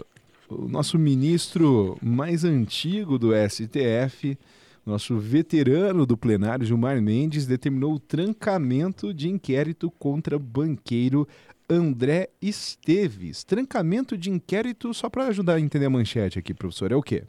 o 0.52 0.68
nosso 0.68 1.00
ministro 1.00 1.98
mais 2.02 2.44
antigo 2.44 3.18
do 3.18 3.32
STF, 3.34 4.38
nosso 4.86 5.18
veterano 5.18 6.06
do 6.06 6.18
plenário, 6.18 6.66
Gilmar 6.66 7.02
Mendes, 7.02 7.46
determinou 7.46 7.94
o 7.94 8.00
trancamento 8.00 9.14
de 9.14 9.30
inquérito 9.30 9.90
contra 9.92 10.38
banqueiro 10.38 11.28
André 11.70 12.30
Esteves. 12.42 13.44
Trancamento 13.44 14.18
de 14.18 14.30
inquérito, 14.30 14.94
só 14.94 15.10
para 15.10 15.28
ajudar 15.28 15.56
a 15.56 15.60
entender 15.60 15.86
a 15.86 15.90
manchete 15.90 16.38
aqui, 16.38 16.54
professor, 16.54 16.92
é 16.92 16.96
o 16.96 17.02
quê? 17.02 17.24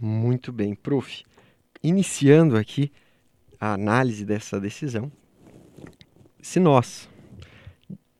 Muito 0.00 0.52
bem, 0.52 0.74
prof. 0.74 1.22
Iniciando 1.82 2.56
aqui 2.56 2.92
a 3.58 3.72
análise 3.72 4.24
dessa 4.24 4.60
decisão, 4.60 5.10
se 6.42 6.60
nós, 6.60 7.08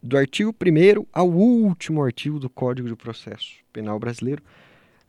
do 0.07 0.17
artigo 0.17 0.55
1 0.55 1.05
ao 1.13 1.29
último 1.29 2.03
artigo 2.03 2.39
do 2.39 2.49
Código 2.49 2.89
de 2.89 2.95
Processo 2.95 3.57
Penal 3.73 3.99
Brasileiro, 3.99 4.41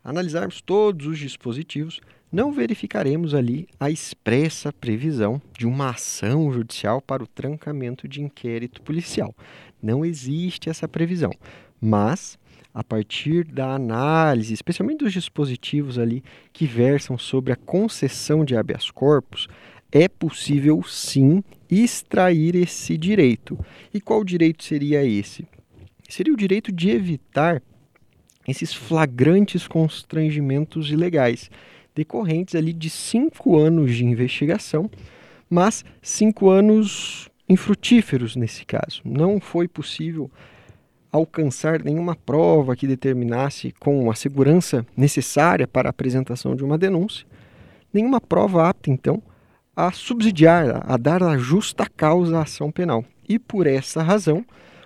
analisarmos 0.04 0.60
todos 0.60 1.06
os 1.06 1.20
dispositivos, 1.20 2.02
não 2.32 2.52
verificaremos 2.52 3.36
ali 3.36 3.68
a 3.80 3.92
expressa 3.92 4.74
previsão 4.74 5.40
de 5.56 5.68
uma 5.68 5.92
ação 5.92 6.52
judicial 6.52 7.00
para 7.00 7.24
o 7.24 7.28
trancamento 7.28 8.08
de 8.08 8.24
inquérito 8.24 8.82
policial. 8.82 9.36
Não 9.82 10.04
existe 10.04 10.68
essa 10.68 10.88
previsão. 10.88 11.32
Mas, 11.80 12.40
a 12.74 12.84
partir 12.84 13.46
da 13.46 13.76
análise, 13.76 14.54
especialmente 14.54 15.04
dos 15.04 15.14
dispositivos 15.14 16.00
ali 16.00 16.24
que 16.52 16.66
versam 16.66 17.20
sobre 17.20 17.54
a 17.54 17.56
concessão 17.56 18.44
de 18.44 18.58
habeas 18.58 18.90
corpus, 18.90 19.48
é 19.92 20.08
possível 20.08 20.84
sim 20.84 21.44
extrair 21.70 22.56
esse 22.56 22.98
direito. 22.98 23.58
E 23.94 24.02
qual 24.02 24.24
direito 24.24 24.64
seria 24.64 25.04
esse? 25.04 25.48
Seria 26.10 26.34
o 26.34 26.38
direito 26.38 26.72
de 26.72 26.90
evitar 26.90 27.62
esses 28.48 28.74
flagrantes 28.74 29.68
constrangimentos 29.68 30.90
ilegais, 30.90 31.52
decorrentes 31.94 32.56
ali 32.56 32.72
de 32.72 32.90
cinco 32.90 33.58
anos 33.58 33.94
de 33.96 34.06
investigação, 34.06 34.90
mas 35.50 35.84
cinco 36.02 36.50
anos 36.50 37.30
infrutíferos 37.50 38.36
nesse 38.36 38.66
caso. 38.66 39.02
Não 39.04 39.40
foi 39.40 39.68
possível 39.68 40.32
alcançar 41.12 41.84
nenhuma 41.84 42.16
prova 42.16 42.76
que 42.76 42.88
determinasse 42.88 43.74
com 43.80 44.12
a 44.12 44.16
segurança 44.16 44.86
necessária 44.96 45.68
para 45.68 45.90
a 45.90 45.92
apresentação 45.92 46.56
de 46.56 46.64
uma 46.64 46.78
denúncia, 46.78 47.26
nenhuma 47.94 48.22
prova 48.22 48.70
apta, 48.70 48.92
então, 48.92 49.22
a 49.78 49.92
subsidiar, 49.92 50.84
a 50.92 50.98
dar 50.98 51.22
a 51.22 51.38
justa 51.38 51.86
causa 51.86 52.40
à 52.40 52.42
ação 52.42 52.72
penal. 52.72 53.06
E 53.30 53.38
por 53.38 53.68
essa 53.68 54.02
razão, 54.02 54.44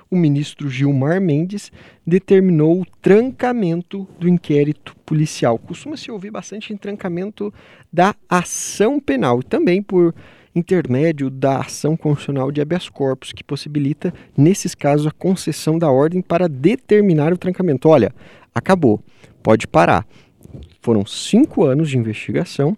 o 0.09 0.17
ministro 0.17 0.69
Gilmar 0.69 1.21
Mendes 1.21 1.71
determinou 2.05 2.81
o 2.81 2.85
trancamento 3.01 4.05
do 4.19 4.27
inquérito 4.27 4.93
policial. 5.05 5.57
Costuma-se 5.57 6.11
ouvir 6.11 6.29
bastante 6.29 6.73
em 6.73 6.77
trancamento 6.77 7.53
da 7.91 8.13
ação 8.27 8.99
penal 8.99 9.39
e 9.39 9.43
também 9.43 9.81
por 9.81 10.13
intermédio 10.53 11.29
da 11.29 11.59
ação 11.59 11.95
constitucional 11.95 12.51
de 12.51 12.59
habeas 12.59 12.89
corpus, 12.89 13.31
que 13.31 13.45
possibilita, 13.45 14.13
nesses 14.35 14.75
casos, 14.75 15.07
a 15.07 15.11
concessão 15.11 15.79
da 15.79 15.89
ordem 15.89 16.21
para 16.21 16.49
determinar 16.49 17.31
o 17.31 17.37
trancamento. 17.37 17.87
Olha, 17.87 18.13
acabou, 18.53 19.01
pode 19.41 19.65
parar. 19.65 20.05
Foram 20.81 21.05
cinco 21.05 21.63
anos 21.63 21.89
de 21.89 21.97
investigação 21.97 22.75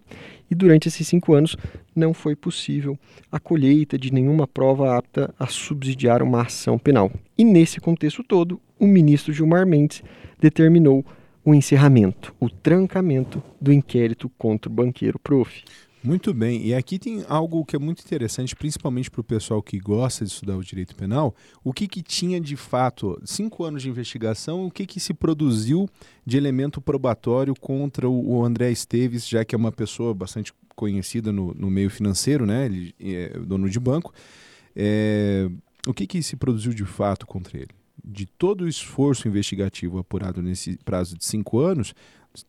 e 0.52 0.54
durante 0.54 0.88
esses 0.88 1.08
cinco 1.08 1.34
anos 1.34 1.58
não 1.96 2.14
foi 2.14 2.36
possível 2.36 2.98
a 3.32 3.40
colheita 3.40 3.98
de 3.98 4.12
nenhuma 4.12 4.48
prova 4.48 4.98
apta 4.98 5.34
a 5.38 5.48
subsidiar 5.48 6.22
uma 6.22 6.42
ação 6.42 6.78
penal. 6.78 7.12
E 7.38 7.44
nesse 7.44 7.80
contexto 7.80 8.24
todo, 8.24 8.60
o 8.80 8.86
ministro 8.86 9.34
Gilmar 9.34 9.66
Mendes 9.66 10.04
determinou 10.40 11.06
o 11.46 11.54
encerramento, 11.54 12.34
o 12.40 12.50
trancamento 12.50 13.44
do 13.60 13.72
inquérito 13.72 14.30
contra 14.38 14.72
o 14.72 14.74
banqueiro 14.74 15.20
prof. 15.20 15.64
Muito 16.04 16.34
bem, 16.34 16.66
e 16.66 16.74
aqui 16.74 17.00
tem 17.00 17.24
algo 17.30 17.64
que 17.64 17.78
é 17.78 17.80
muito 17.80 18.02
interessante, 18.02 18.54
principalmente 18.54 19.10
para 19.10 19.22
o 19.22 19.24
pessoal 19.24 19.64
que 19.64 19.80
gosta 19.80 20.26
de 20.26 20.32
estudar 20.32 20.58
o 20.58 20.64
direito 20.64 20.94
penal. 20.94 21.34
O 21.64 21.72
que, 21.72 21.88
que 21.88 22.04
tinha 22.04 22.42
de 22.42 22.58
fato, 22.58 23.18
cinco 23.24 23.64
anos 23.64 23.84
de 23.84 23.90
investigação, 23.90 24.66
o 24.66 24.72
que, 24.72 24.86
que 24.86 25.00
se 25.00 25.14
produziu 25.14 25.88
de 26.26 26.36
elemento 26.36 26.82
probatório 26.82 27.54
contra 27.56 28.10
o 28.10 28.44
André 28.44 28.70
Esteves, 28.70 29.26
já 29.26 29.46
que 29.46 29.56
é 29.56 29.58
uma 29.58 29.72
pessoa 29.72 30.14
bastante 30.14 30.54
conhecida 30.76 31.32
no, 31.32 31.54
no 31.54 31.70
meio 31.70 31.90
financeiro, 31.90 32.46
né? 32.46 32.66
Ele 32.66 32.96
é 33.00 33.38
dono 33.40 33.70
de 33.70 33.80
banco. 33.80 34.14
É, 34.76 35.50
o 35.88 35.94
que, 35.94 36.08
que 36.08 36.22
se 36.24 36.36
produziu 36.36 36.74
de 36.74 36.86
fato 36.86 37.28
contra 37.28 37.58
ele? 37.58 37.72
De 38.04 38.26
todo 38.26 38.62
o 38.62 38.68
esforço 38.68 39.28
investigativo 39.28 39.98
apurado 39.98 40.42
nesse 40.42 40.78
prazo 40.84 41.18
de 41.18 41.26
cinco 41.26 41.60
anos, 41.60 41.94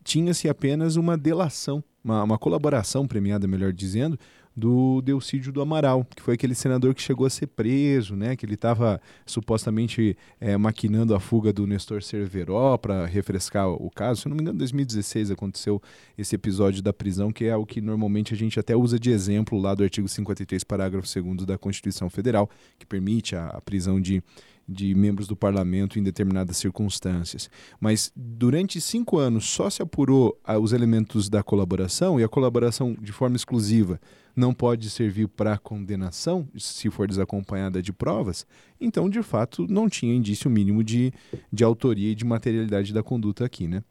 tinha-se 0.03 0.49
apenas 0.49 0.95
uma 0.95 1.17
delação, 1.17 1.83
uma, 2.03 2.23
uma, 2.23 2.37
colaboração 2.37 3.07
premiada, 3.07 3.47
melhor 3.47 3.71
dizendo, 3.71 4.17
do 4.55 5.01
Delcídio 5.01 5.51
do 5.51 5.61
Amaral, 5.61 6.05
que 6.15 6.21
foi 6.21 6.35
aquele 6.35 6.55
senador 6.55 6.95
que 6.95 7.01
chegou 7.01 7.25
a 7.25 7.29
ser 7.29 7.47
preso, 7.47 8.15
né? 8.15 8.35
Que 8.35 8.45
ele 8.45 8.53
estava 8.53 9.01
supostamente 9.25 10.17
é, 10.39 10.55
maquinando 10.55 11.13
a 11.13 11.19
fuga 11.19 11.51
do 11.51 11.67
Nestor 11.67 12.01
Cerveró 12.01 12.77
para 12.77 13.05
refrescar 13.05 13.67
o 13.67 13.91
caso. 13.91 14.21
Se 14.21 14.29
não 14.29 14.35
me 14.35 14.41
engano, 14.41 14.55
em 14.55 14.59
2016 14.59 15.31
aconteceu 15.31 15.81
esse 16.17 16.35
episódio 16.35 16.81
da 16.81 16.93
prisão, 16.93 17.31
que 17.31 17.45
é 17.45 17.55
o 17.55 17.65
que 17.65 17.81
normalmente 17.81 18.33
a 18.33 18.37
gente 18.37 18.59
até 18.59 18.75
usa 18.75 18.97
de 18.97 19.11
exemplo 19.11 19.59
lá 19.59 19.75
do 19.75 19.83
artigo 19.83 20.07
53, 20.07 20.63
parágrafo 20.63 21.07
2 21.21 21.45
da 21.45 21.57
Constituição 21.57 22.09
Federal, 22.09 22.49
que 22.79 22.85
permite 22.85 23.35
a, 23.35 23.47
a 23.47 23.61
prisão 23.61 23.99
de 23.99 24.23
de 24.67 24.95
membros 24.95 25.27
do 25.27 25.35
parlamento 25.35 25.99
em 25.99 26.03
determinadas 26.03 26.57
circunstâncias. 26.57 27.49
Mas 27.79 28.11
durante 28.15 28.81
cinco 28.81 29.17
anos 29.17 29.45
só 29.45 29.69
se 29.69 29.81
apurou 29.81 30.39
ah, 30.43 30.57
os 30.57 30.73
elementos 30.73 31.29
da 31.29 31.43
colaboração 31.43 32.19
e 32.19 32.23
a 32.23 32.27
colaboração 32.27 32.95
de 32.99 33.11
forma 33.11 33.35
exclusiva 33.35 33.99
não 34.35 34.53
pode 34.53 34.89
servir 34.89 35.27
para 35.27 35.57
condenação 35.57 36.47
se 36.57 36.89
for 36.89 37.07
desacompanhada 37.07 37.81
de 37.81 37.93
provas, 37.93 38.45
então 38.79 39.09
de 39.09 39.23
fato 39.23 39.65
não 39.69 39.87
tinha 39.87 40.13
indício 40.13 40.49
mínimo 40.49 40.83
de, 40.83 41.13
de 41.51 41.63
autoria 41.63 42.11
e 42.11 42.15
de 42.15 42.25
materialidade 42.25 42.93
da 42.93 43.01
conduta 43.01 43.45
aqui, 43.45 43.67
né? 43.67 43.83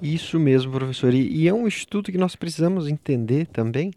Isso 0.00 0.38
mesmo, 0.38 0.72
professor. 0.72 1.14
E, 1.14 1.28
e 1.28 1.48
é 1.48 1.54
um 1.54 1.66
instituto 1.66 2.10
que 2.10 2.18
nós 2.18 2.34
precisamos 2.34 2.88
entender 2.88 3.46
também 3.46 3.92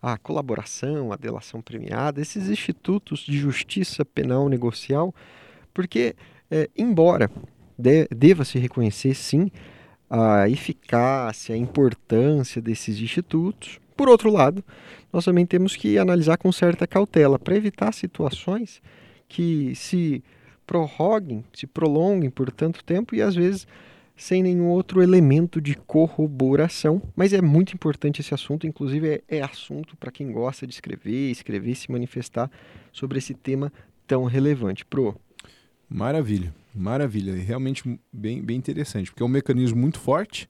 a 0.00 0.16
colaboração, 0.16 1.12
a 1.12 1.16
delação 1.16 1.60
premiada, 1.60 2.20
esses 2.20 2.48
institutos 2.48 3.20
de 3.20 3.36
justiça 3.36 4.04
penal 4.04 4.48
negocial 4.48 5.12
porque, 5.78 6.16
é, 6.50 6.68
embora 6.76 7.30
de, 7.78 8.08
deva 8.08 8.44
se 8.44 8.58
reconhecer, 8.58 9.14
sim, 9.14 9.48
a 10.10 10.48
eficácia, 10.48 11.54
a 11.54 11.58
importância 11.58 12.60
desses 12.60 12.98
institutos, 12.98 13.78
por 13.96 14.08
outro 14.08 14.28
lado, 14.28 14.64
nós 15.12 15.24
também 15.24 15.46
temos 15.46 15.76
que 15.76 15.98
analisar 15.98 16.36
com 16.36 16.50
certa 16.52 16.86
cautela 16.86 17.38
para 17.38 17.56
evitar 17.56 17.92
situações 17.92 18.82
que 19.28 19.74
se 19.74 20.22
prorroguem, 20.66 21.44
se 21.52 21.66
prolonguem 21.66 22.30
por 22.30 22.50
tanto 22.50 22.84
tempo 22.84 23.14
e 23.14 23.22
às 23.22 23.34
vezes 23.34 23.66
sem 24.16 24.42
nenhum 24.42 24.66
outro 24.66 25.00
elemento 25.00 25.60
de 25.60 25.74
corroboração. 25.74 27.00
Mas 27.14 27.32
é 27.32 27.40
muito 27.40 27.72
importante 27.72 28.20
esse 28.20 28.34
assunto, 28.34 28.66
inclusive 28.66 29.22
é, 29.28 29.38
é 29.38 29.42
assunto 29.42 29.96
para 29.96 30.10
quem 30.10 30.32
gosta 30.32 30.66
de 30.66 30.74
escrever, 30.74 31.30
escrever, 31.30 31.74
se 31.74 31.90
manifestar 31.90 32.50
sobre 32.92 33.18
esse 33.18 33.32
tema 33.32 33.72
tão 34.06 34.24
relevante. 34.24 34.84
Pro, 34.84 35.14
Maravilha, 35.88 36.54
maravilha. 36.74 37.34
Realmente 37.34 37.98
bem, 38.12 38.42
bem 38.42 38.58
interessante, 38.58 39.10
porque 39.10 39.22
é 39.22 39.26
um 39.26 39.30
mecanismo 39.30 39.78
muito 39.78 39.98
forte, 39.98 40.48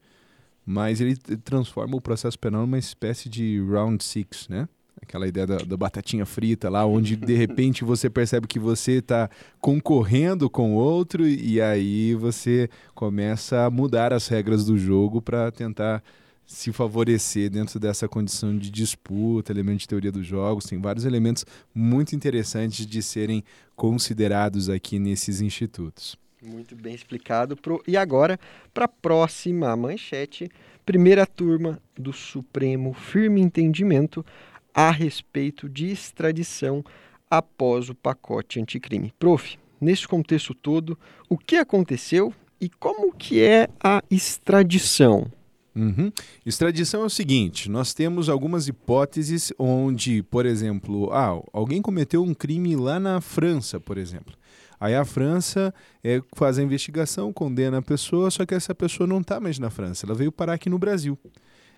mas 0.68 1.00
ele 1.00 1.16
transforma 1.16 1.96
o 1.96 2.00
processo 2.00 2.38
penal 2.38 2.60
numa 2.60 2.78
espécie 2.78 3.26
de 3.30 3.58
round 3.70 4.04
six, 4.04 4.46
né? 4.50 4.68
Aquela 5.00 5.26
ideia 5.26 5.46
da, 5.46 5.56
da 5.56 5.76
batatinha 5.78 6.26
frita 6.26 6.68
lá, 6.68 6.84
onde 6.84 7.16
de 7.16 7.34
repente 7.34 7.84
você 7.84 8.10
percebe 8.10 8.46
que 8.46 8.58
você 8.58 8.98
está 8.98 9.30
concorrendo 9.62 10.50
com 10.50 10.74
outro 10.74 11.26
e 11.26 11.58
aí 11.58 12.14
você 12.14 12.68
começa 12.94 13.64
a 13.64 13.70
mudar 13.70 14.12
as 14.12 14.28
regras 14.28 14.66
do 14.66 14.76
jogo 14.76 15.22
para 15.22 15.50
tentar 15.50 16.04
se 16.44 16.70
favorecer 16.70 17.48
dentro 17.48 17.80
dessa 17.80 18.06
condição 18.06 18.58
de 18.58 18.70
disputa, 18.70 19.52
elemento 19.52 19.80
de 19.80 19.88
teoria 19.88 20.12
dos 20.12 20.26
jogos, 20.26 20.66
tem 20.66 20.78
vários 20.78 21.06
elementos 21.06 21.46
muito 21.74 22.14
interessantes 22.14 22.84
de 22.84 23.02
serem 23.02 23.42
considerados 23.74 24.68
aqui 24.68 24.98
nesses 24.98 25.40
institutos. 25.40 26.14
Muito 26.42 26.76
bem 26.76 26.94
explicado. 26.94 27.56
Pro... 27.56 27.82
E 27.86 27.96
agora, 27.96 28.38
para 28.72 28.84
a 28.84 28.88
próxima 28.88 29.74
manchete, 29.76 30.48
primeira 30.86 31.26
turma 31.26 31.80
do 31.96 32.12
Supremo 32.12 32.94
firme 32.94 33.40
entendimento 33.40 34.24
a 34.72 34.90
respeito 34.90 35.68
de 35.68 35.90
extradição 35.90 36.84
após 37.28 37.90
o 37.90 37.94
pacote 37.94 38.60
anticrime. 38.60 39.12
Prof, 39.18 39.58
nesse 39.80 40.06
contexto 40.06 40.54
todo, 40.54 40.98
o 41.28 41.36
que 41.36 41.56
aconteceu 41.56 42.32
e 42.60 42.68
como 42.68 43.12
que 43.12 43.42
é 43.42 43.68
a 43.82 44.02
extradição? 44.10 45.30
Uhum. 45.74 46.10
Extradição 46.44 47.02
é 47.02 47.06
o 47.06 47.10
seguinte: 47.10 47.70
nós 47.70 47.94
temos 47.94 48.28
algumas 48.28 48.66
hipóteses 48.66 49.52
onde, 49.58 50.22
por 50.24 50.46
exemplo, 50.46 51.12
ah, 51.12 51.40
alguém 51.52 51.80
cometeu 51.80 52.22
um 52.22 52.34
crime 52.34 52.74
lá 52.74 52.98
na 52.98 53.20
França, 53.20 53.78
por 53.78 53.96
exemplo. 53.96 54.34
Aí 54.80 54.94
a 54.94 55.04
França 55.04 55.74
é, 56.02 56.22
faz 56.34 56.58
a 56.58 56.62
investigação, 56.62 57.32
condena 57.32 57.78
a 57.78 57.82
pessoa, 57.82 58.30
só 58.30 58.46
que 58.46 58.54
essa 58.54 58.74
pessoa 58.74 59.06
não 59.06 59.20
está 59.20 59.40
mais 59.40 59.58
na 59.58 59.70
França, 59.70 60.06
ela 60.06 60.14
veio 60.14 60.30
parar 60.30 60.54
aqui 60.54 60.68
no 60.68 60.78
Brasil. 60.78 61.18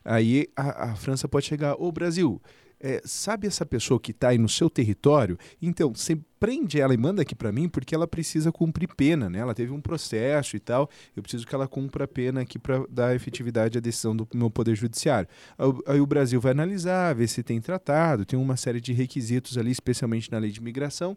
Aí 0.05 0.49
a, 0.57 0.91
a 0.91 0.97
França 0.97 1.29
pode 1.29 1.47
chegar, 1.47 1.75
ô 1.79 1.91
Brasil, 1.93 2.41
é, 2.81 3.03
sabe 3.05 3.47
essa 3.47 3.67
pessoa 3.67 4.01
que 4.01 4.11
está 4.11 4.29
aí 4.29 4.39
no 4.39 4.49
seu 4.49 4.71
território? 4.71 5.39
Então, 5.61 5.95
você 5.95 6.19
prende 6.41 6.81
ela 6.81 6.95
e 6.95 6.97
manda 6.97 7.21
aqui 7.21 7.35
para 7.35 7.53
mim 7.53 7.69
porque 7.69 7.95
ela 7.95 8.09
precisa 8.09 8.51
cumprir 8.51 8.89
pena, 8.97 9.29
né? 9.29 9.41
Ela 9.41 9.55
teve 9.55 9.73
um 9.73 9.81
processo 9.81 10.57
e 10.57 10.59
tal. 10.59 10.89
Eu 11.15 11.23
preciso 11.23 11.47
que 11.47 11.55
ela 11.55 11.69
cumpra 11.69 12.05
a 12.05 12.09
pena 12.09 12.41
aqui 12.41 12.59
para 12.59 12.83
dar 12.89 13.15
efetividade 13.15 13.77
à 13.77 13.81
decisão 13.81 14.17
do 14.17 14.27
meu 14.33 14.51
poder 14.51 14.75
judiciário. 14.75 15.29
Aí 15.87 16.01
o 16.01 16.07
Brasil 16.07 16.41
vai 16.41 16.53
analisar, 16.53 17.15
ver 17.15 17.29
se 17.29 17.43
tem 17.43 17.61
tratado, 17.61 18.25
tem 18.25 18.39
uma 18.39 18.57
série 18.57 18.81
de 18.81 18.95
requisitos 18.95 19.59
ali, 19.59 19.71
especialmente 19.71 20.33
na 20.33 20.39
lei 20.39 20.51
de 20.51 20.59
imigração, 20.61 21.15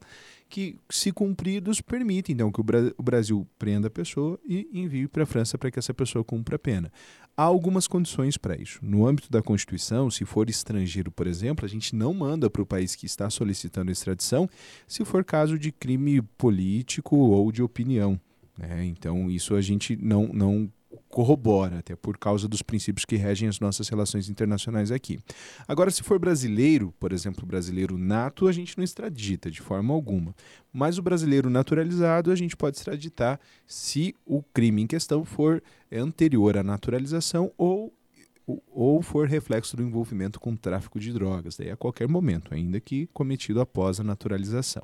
que, 0.50 0.78
se 0.90 1.12
cumpridos, 1.12 1.80
permitem 1.80 2.34
então 2.34 2.52
que 2.52 2.62
o 2.62 3.04
Brasil 3.04 3.48
prenda 3.58 3.88
a 3.88 3.92
pessoa 3.92 4.38
e 4.46 4.68
envie 4.74 5.08
para 5.08 5.24
a 5.24 5.26
França 5.26 5.58
para 5.58 5.72
que 5.72 5.80
essa 5.80 5.94
pessoa 5.94 6.24
cumpra 6.24 6.58
a 6.58 6.60
pena. 6.60 6.92
Há 7.36 7.42
algumas 7.42 7.88
condições 7.88 8.38
para 8.38 8.56
isso. 8.56 8.78
No 8.84 9.08
âmbito 9.08 9.32
da 9.32 9.42
Constituição, 9.42 10.12
se 10.12 10.24
for 10.24 10.48
estrangeiro, 10.52 11.12
por 11.12 11.26
exemplo, 11.26 11.66
a 11.66 11.68
gente 11.68 11.96
não 11.96 12.14
manda 12.14 12.48
para 12.48 12.62
o 12.62 12.66
país 12.66 12.96
que 12.96 13.08
está 13.08 13.28
solicitando 13.28 13.92
extradição 13.92 14.48
se 14.88 15.04
for 15.04 15.13
caso 15.22 15.60
de 15.60 15.70
crime 15.70 16.22
político 16.22 17.18
ou 17.18 17.52
de 17.52 17.62
opinião. 17.62 18.18
Né? 18.58 18.86
Então, 18.86 19.30
isso 19.30 19.54
a 19.54 19.60
gente 19.60 19.98
não, 19.98 20.30
não 20.32 20.72
corrobora, 21.10 21.80
até 21.80 21.96
por 21.96 22.18
causa 22.18 22.48
dos 22.48 22.62
princípios 22.62 23.06
que 23.06 23.16
regem 23.16 23.48
as 23.48 23.60
nossas 23.60 23.88
relações 23.90 24.30
internacionais 24.30 24.92
aqui. 24.92 25.20
Agora, 25.68 25.92
se 25.92 26.04
for 26.04 26.18
brasileiro, 26.18 26.94
por 27.00 27.12
exemplo, 27.12 27.46
brasileiro 27.46 27.98
nato, 27.98 28.48
a 28.48 28.52
gente 28.52 28.78
não 28.78 28.84
extradita 28.84 29.50
de 29.50 29.62
forma 29.62 29.94
alguma. 29.94 30.36
Mas 30.72 30.98
o 30.98 31.04
brasileiro 31.04 31.50
naturalizado, 31.50 32.32
a 32.32 32.36
gente 32.36 32.56
pode 32.56 32.78
extraditar 32.78 33.40
se 33.68 34.16
o 34.26 34.42
crime 34.42 34.82
em 34.82 34.88
questão 34.88 35.24
for 35.24 35.62
anterior 35.92 36.58
à 36.58 36.64
naturalização 36.64 37.52
ou 37.58 37.94
ou 38.46 39.02
for 39.02 39.28
reflexo 39.28 39.78
do 39.78 39.84
envolvimento 39.84 40.40
com 40.40 40.56
tráfico 40.56 41.00
de 41.00 41.14
drogas, 41.14 41.56
daí 41.56 41.72
a 41.72 41.78
qualquer 41.78 42.08
momento, 42.08 42.54
ainda 42.54 42.80
que 42.80 43.08
cometido 43.14 43.62
após 43.62 44.00
a 44.00 44.04
naturalização. 44.04 44.84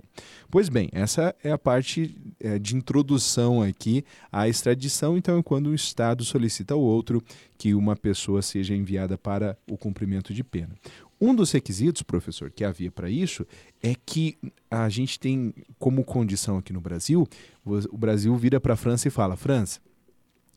Pois 0.49 0.69
bem, 0.69 0.89
essa 0.93 1.35
é 1.43 1.51
a 1.51 1.57
parte 1.57 2.15
é, 2.39 2.57
de 2.57 2.75
introdução 2.75 3.61
aqui 3.61 4.05
à 4.31 4.47
extradição, 4.47 5.17
então 5.17 5.37
é 5.37 5.43
quando 5.43 5.69
um 5.69 5.73
Estado 5.73 6.23
solicita 6.23 6.73
ao 6.73 6.79
outro 6.79 7.21
que 7.57 7.73
uma 7.73 7.95
pessoa 7.95 8.41
seja 8.41 8.73
enviada 8.73 9.17
para 9.17 9.57
o 9.69 9.77
cumprimento 9.77 10.33
de 10.33 10.43
pena. 10.43 10.73
Um 11.19 11.35
dos 11.35 11.51
requisitos, 11.51 12.01
professor, 12.01 12.49
que 12.49 12.63
havia 12.63 12.89
para 12.89 13.09
isso 13.09 13.45
é 13.83 13.93
que 13.93 14.37
a 14.71 14.87
gente 14.87 15.19
tem 15.19 15.53
como 15.77 16.05
condição 16.05 16.57
aqui 16.57 16.71
no 16.71 16.79
Brasil, 16.79 17.27
o 17.65 17.97
Brasil 17.97 18.33
vira 18.37 18.59
para 18.61 18.73
a 18.73 18.77
França 18.77 19.09
e 19.09 19.11
fala: 19.11 19.35
França, 19.35 19.81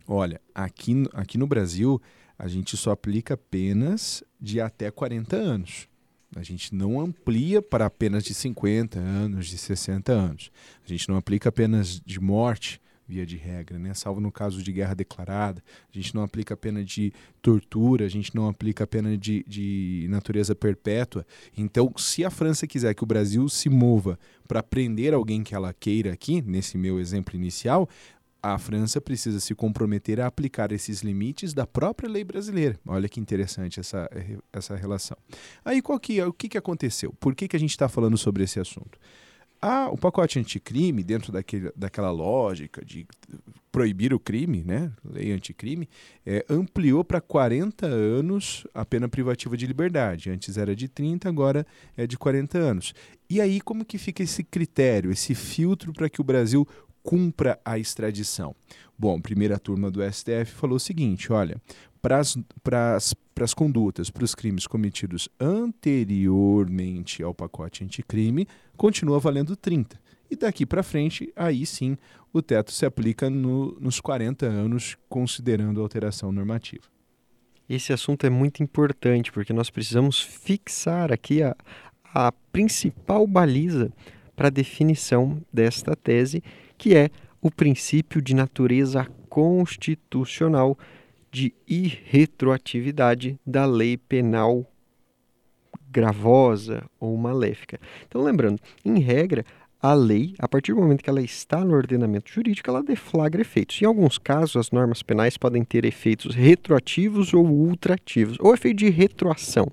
olha, 0.06 0.40
aqui, 0.54 1.04
aqui 1.12 1.36
no 1.36 1.48
Brasil 1.48 2.00
a 2.42 2.48
gente 2.48 2.76
só 2.76 2.90
aplica 2.90 3.36
penas 3.36 4.24
de 4.40 4.60
até 4.60 4.90
40 4.90 5.36
anos. 5.36 5.86
A 6.34 6.42
gente 6.42 6.74
não 6.74 7.00
amplia 7.00 7.62
para 7.62 7.88
penas 7.88 8.24
de 8.24 8.34
50 8.34 8.98
anos, 8.98 9.46
de 9.46 9.56
60 9.56 10.10
anos. 10.10 10.50
A 10.84 10.88
gente 10.88 11.08
não 11.08 11.16
aplica 11.16 11.52
penas 11.52 12.00
de 12.04 12.18
morte, 12.18 12.80
via 13.06 13.24
de 13.24 13.36
regra, 13.36 13.78
né? 13.78 13.94
salvo 13.94 14.20
no 14.20 14.32
caso 14.32 14.60
de 14.60 14.72
guerra 14.72 14.92
declarada. 14.92 15.62
A 15.88 15.96
gente 15.96 16.16
não 16.16 16.24
aplica 16.24 16.56
pena 16.56 16.82
de 16.82 17.12
tortura, 17.40 18.06
a 18.06 18.08
gente 18.08 18.34
não 18.34 18.48
aplica 18.48 18.88
pena 18.88 19.16
de, 19.16 19.44
de 19.46 20.08
natureza 20.10 20.52
perpétua. 20.52 21.24
Então, 21.56 21.92
se 21.96 22.24
a 22.24 22.30
França 22.30 22.66
quiser 22.66 22.92
que 22.92 23.04
o 23.04 23.06
Brasil 23.06 23.48
se 23.48 23.68
mova 23.68 24.18
para 24.48 24.64
prender 24.64 25.14
alguém 25.14 25.44
que 25.44 25.54
ela 25.54 25.72
queira 25.72 26.12
aqui, 26.12 26.42
nesse 26.42 26.76
meu 26.76 26.98
exemplo 26.98 27.36
inicial, 27.36 27.88
a 28.42 28.58
França 28.58 29.00
precisa 29.00 29.38
se 29.38 29.54
comprometer 29.54 30.20
a 30.20 30.26
aplicar 30.26 30.72
esses 30.72 31.02
limites 31.02 31.54
da 31.54 31.66
própria 31.66 32.10
lei 32.10 32.24
brasileira. 32.24 32.78
Olha 32.86 33.08
que 33.08 33.20
interessante 33.20 33.78
essa, 33.78 34.10
essa 34.52 34.74
relação. 34.74 35.16
Aí 35.64 35.80
qual 35.80 36.00
que, 36.00 36.20
o 36.20 36.32
que, 36.32 36.48
que 36.48 36.58
aconteceu? 36.58 37.12
Por 37.20 37.34
que, 37.34 37.46
que 37.46 37.56
a 37.56 37.60
gente 37.60 37.70
está 37.70 37.88
falando 37.88 38.18
sobre 38.18 38.42
esse 38.42 38.58
assunto? 38.58 38.98
Ah, 39.64 39.88
o 39.88 39.96
pacote 39.96 40.40
anticrime, 40.40 41.04
dentro 41.04 41.30
daquele, 41.30 41.70
daquela 41.76 42.10
lógica 42.10 42.84
de 42.84 43.06
proibir 43.70 44.12
o 44.12 44.18
crime, 44.18 44.64
né, 44.64 44.90
lei 45.04 45.30
anticrime, 45.30 45.88
é, 46.26 46.44
ampliou 46.50 47.04
para 47.04 47.20
40 47.20 47.86
anos 47.86 48.66
a 48.74 48.84
pena 48.84 49.08
privativa 49.08 49.56
de 49.56 49.64
liberdade. 49.64 50.30
Antes 50.30 50.58
era 50.58 50.74
de 50.74 50.88
30, 50.88 51.28
agora 51.28 51.64
é 51.96 52.08
de 52.08 52.18
40 52.18 52.58
anos. 52.58 52.92
E 53.30 53.40
aí 53.40 53.60
como 53.60 53.84
que 53.84 53.98
fica 53.98 54.20
esse 54.20 54.42
critério, 54.42 55.12
esse 55.12 55.32
filtro 55.32 55.92
para 55.92 56.10
que 56.10 56.20
o 56.20 56.24
Brasil 56.24 56.66
cumpra 57.02 57.58
a 57.64 57.78
extradição? 57.78 58.54
Bom, 58.98 59.16
a 59.16 59.20
primeira 59.20 59.58
turma 59.58 59.90
do 59.90 60.00
STF 60.02 60.52
falou 60.52 60.76
o 60.76 60.80
seguinte: 60.80 61.32
olha, 61.32 61.60
para 62.00 62.18
as 62.18 63.54
condutas, 63.54 64.10
para 64.10 64.24
os 64.24 64.34
crimes 64.34 64.66
cometidos 64.66 65.28
anteriormente 65.38 67.22
ao 67.22 67.32
pacote 67.32 67.84
anticrime, 67.84 68.46
continua 68.76 69.20
valendo 69.20 69.56
30. 69.56 70.00
E 70.30 70.36
daqui 70.36 70.64
para 70.64 70.82
frente, 70.82 71.32
aí 71.36 71.66
sim, 71.66 71.96
o 72.32 72.40
teto 72.40 72.72
se 72.72 72.86
aplica 72.86 73.28
no, 73.28 73.76
nos 73.78 74.00
40 74.00 74.46
anos, 74.46 74.96
considerando 75.08 75.78
a 75.78 75.82
alteração 75.82 76.32
normativa. 76.32 76.84
Esse 77.68 77.92
assunto 77.92 78.26
é 78.26 78.30
muito 78.30 78.62
importante, 78.62 79.30
porque 79.30 79.52
nós 79.52 79.70
precisamos 79.70 80.20
fixar 80.20 81.12
aqui 81.12 81.42
a, 81.42 81.54
a 82.14 82.32
principal 82.50 83.26
baliza 83.26 83.92
para 84.34 84.48
a 84.48 84.50
definição 84.50 85.40
desta 85.52 85.94
tese, 85.94 86.42
que 86.82 86.96
é 86.96 87.10
o 87.40 87.48
princípio 87.48 88.20
de 88.20 88.34
natureza 88.34 89.06
constitucional 89.28 90.76
de 91.30 91.54
irretroatividade 91.64 93.38
da 93.46 93.64
lei 93.64 93.96
penal 93.96 94.68
gravosa 95.88 96.82
ou 96.98 97.16
maléfica. 97.16 97.78
Então, 98.08 98.20
lembrando, 98.20 98.58
em 98.84 98.98
regra, 98.98 99.44
a 99.80 99.94
lei, 99.94 100.34
a 100.40 100.48
partir 100.48 100.74
do 100.74 100.80
momento 100.80 101.04
que 101.04 101.10
ela 101.10 101.22
está 101.22 101.64
no 101.64 101.72
ordenamento 101.76 102.28
jurídico, 102.28 102.68
ela 102.68 102.82
deflagra 102.82 103.42
efeitos. 103.42 103.80
Em 103.80 103.84
alguns 103.84 104.18
casos, 104.18 104.56
as 104.56 104.72
normas 104.72 105.04
penais 105.04 105.36
podem 105.36 105.62
ter 105.62 105.84
efeitos 105.84 106.34
retroativos 106.34 107.32
ou 107.32 107.46
ultrativos, 107.46 108.36
ou 108.40 108.52
efeito 108.52 108.78
de 108.78 108.90
retroação. 108.90 109.70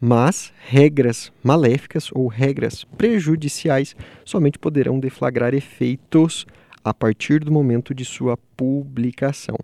Mas 0.00 0.52
regras 0.60 1.32
maléficas 1.42 2.10
ou 2.12 2.28
regras 2.28 2.84
prejudiciais 2.96 3.96
somente 4.24 4.58
poderão 4.58 5.00
deflagrar 5.00 5.54
efeitos 5.54 6.46
a 6.84 6.94
partir 6.94 7.40
do 7.40 7.52
momento 7.52 7.92
de 7.92 8.04
sua 8.04 8.36
publicação. 8.56 9.56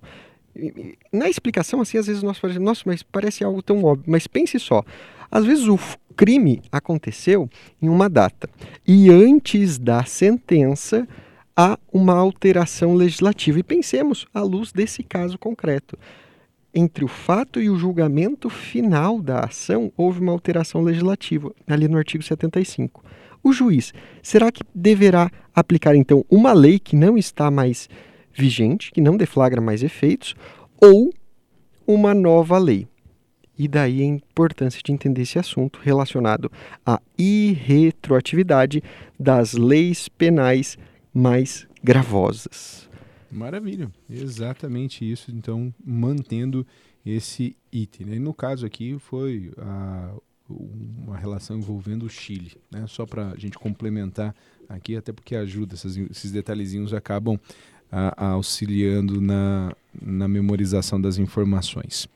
Na 1.12 1.28
explicação, 1.28 1.80
assim, 1.80 1.98
às 1.98 2.06
vezes 2.06 2.22
nós 2.22 2.38
falamos, 2.38 2.62
nossa, 2.62 2.82
mas 2.86 3.02
parece 3.02 3.44
algo 3.44 3.62
tão 3.62 3.84
óbvio. 3.84 4.04
Mas 4.08 4.26
pense 4.26 4.58
só, 4.58 4.82
às 5.30 5.44
vezes 5.44 5.66
o 5.66 5.78
crime 6.16 6.62
aconteceu 6.70 7.48
em 7.82 7.88
uma 7.88 8.08
data 8.08 8.48
e 8.86 9.10
antes 9.10 9.78
da 9.78 10.04
sentença 10.04 11.08
há 11.56 11.78
uma 11.92 12.14
alteração 12.14 12.94
legislativa. 12.94 13.58
E 13.58 13.62
pensemos 13.62 14.26
à 14.34 14.42
luz 14.42 14.72
desse 14.72 15.02
caso 15.02 15.38
concreto. 15.38 15.98
Entre 16.76 17.04
o 17.04 17.08
fato 17.08 17.60
e 17.60 17.70
o 17.70 17.76
julgamento 17.76 18.50
final 18.50 19.22
da 19.22 19.44
ação, 19.44 19.92
houve 19.96 20.18
uma 20.18 20.32
alteração 20.32 20.80
legislativa, 20.80 21.54
ali 21.68 21.86
no 21.86 21.96
artigo 21.96 22.24
75. 22.24 23.04
O 23.44 23.52
juiz, 23.52 23.92
será 24.20 24.50
que 24.50 24.64
deverá 24.74 25.30
aplicar 25.54 25.94
então 25.94 26.24
uma 26.28 26.52
lei 26.52 26.80
que 26.80 26.96
não 26.96 27.16
está 27.16 27.48
mais 27.48 27.88
vigente, 28.32 28.90
que 28.90 29.00
não 29.00 29.16
deflagra 29.16 29.60
mais 29.60 29.84
efeitos, 29.84 30.34
ou 30.82 31.14
uma 31.86 32.12
nova 32.12 32.58
lei? 32.58 32.88
E 33.56 33.68
daí 33.68 34.02
a 34.02 34.06
importância 34.06 34.80
de 34.84 34.90
entender 34.90 35.22
esse 35.22 35.38
assunto 35.38 35.78
relacionado 35.80 36.50
à 36.84 37.00
irretroatividade 37.16 38.82
das 39.16 39.52
leis 39.52 40.08
penais 40.08 40.76
mais 41.14 41.68
gravosas. 41.84 42.90
Maravilha, 43.34 43.90
exatamente 44.08 45.10
isso. 45.10 45.30
Então, 45.30 45.74
mantendo 45.84 46.66
esse 47.04 47.56
item. 47.72 48.06
Né? 48.06 48.16
E 48.16 48.18
no 48.18 48.32
caso 48.32 48.64
aqui 48.64 48.96
foi 48.98 49.52
a, 49.58 50.14
uma 50.48 51.16
relação 51.16 51.58
envolvendo 51.58 52.06
o 52.06 52.08
Chile, 52.08 52.52
né? 52.70 52.84
Só 52.86 53.04
para 53.04 53.32
a 53.32 53.36
gente 53.36 53.58
complementar 53.58 54.34
aqui, 54.68 54.96
até 54.96 55.12
porque 55.12 55.34
ajuda, 55.34 55.74
esses, 55.74 55.96
esses 55.96 56.30
detalhezinhos 56.30 56.94
acabam 56.94 57.38
a, 57.90 58.26
a 58.26 58.28
auxiliando 58.30 59.20
na, 59.20 59.72
na 60.00 60.28
memorização 60.28 61.00
das 61.00 61.18
informações. 61.18 62.08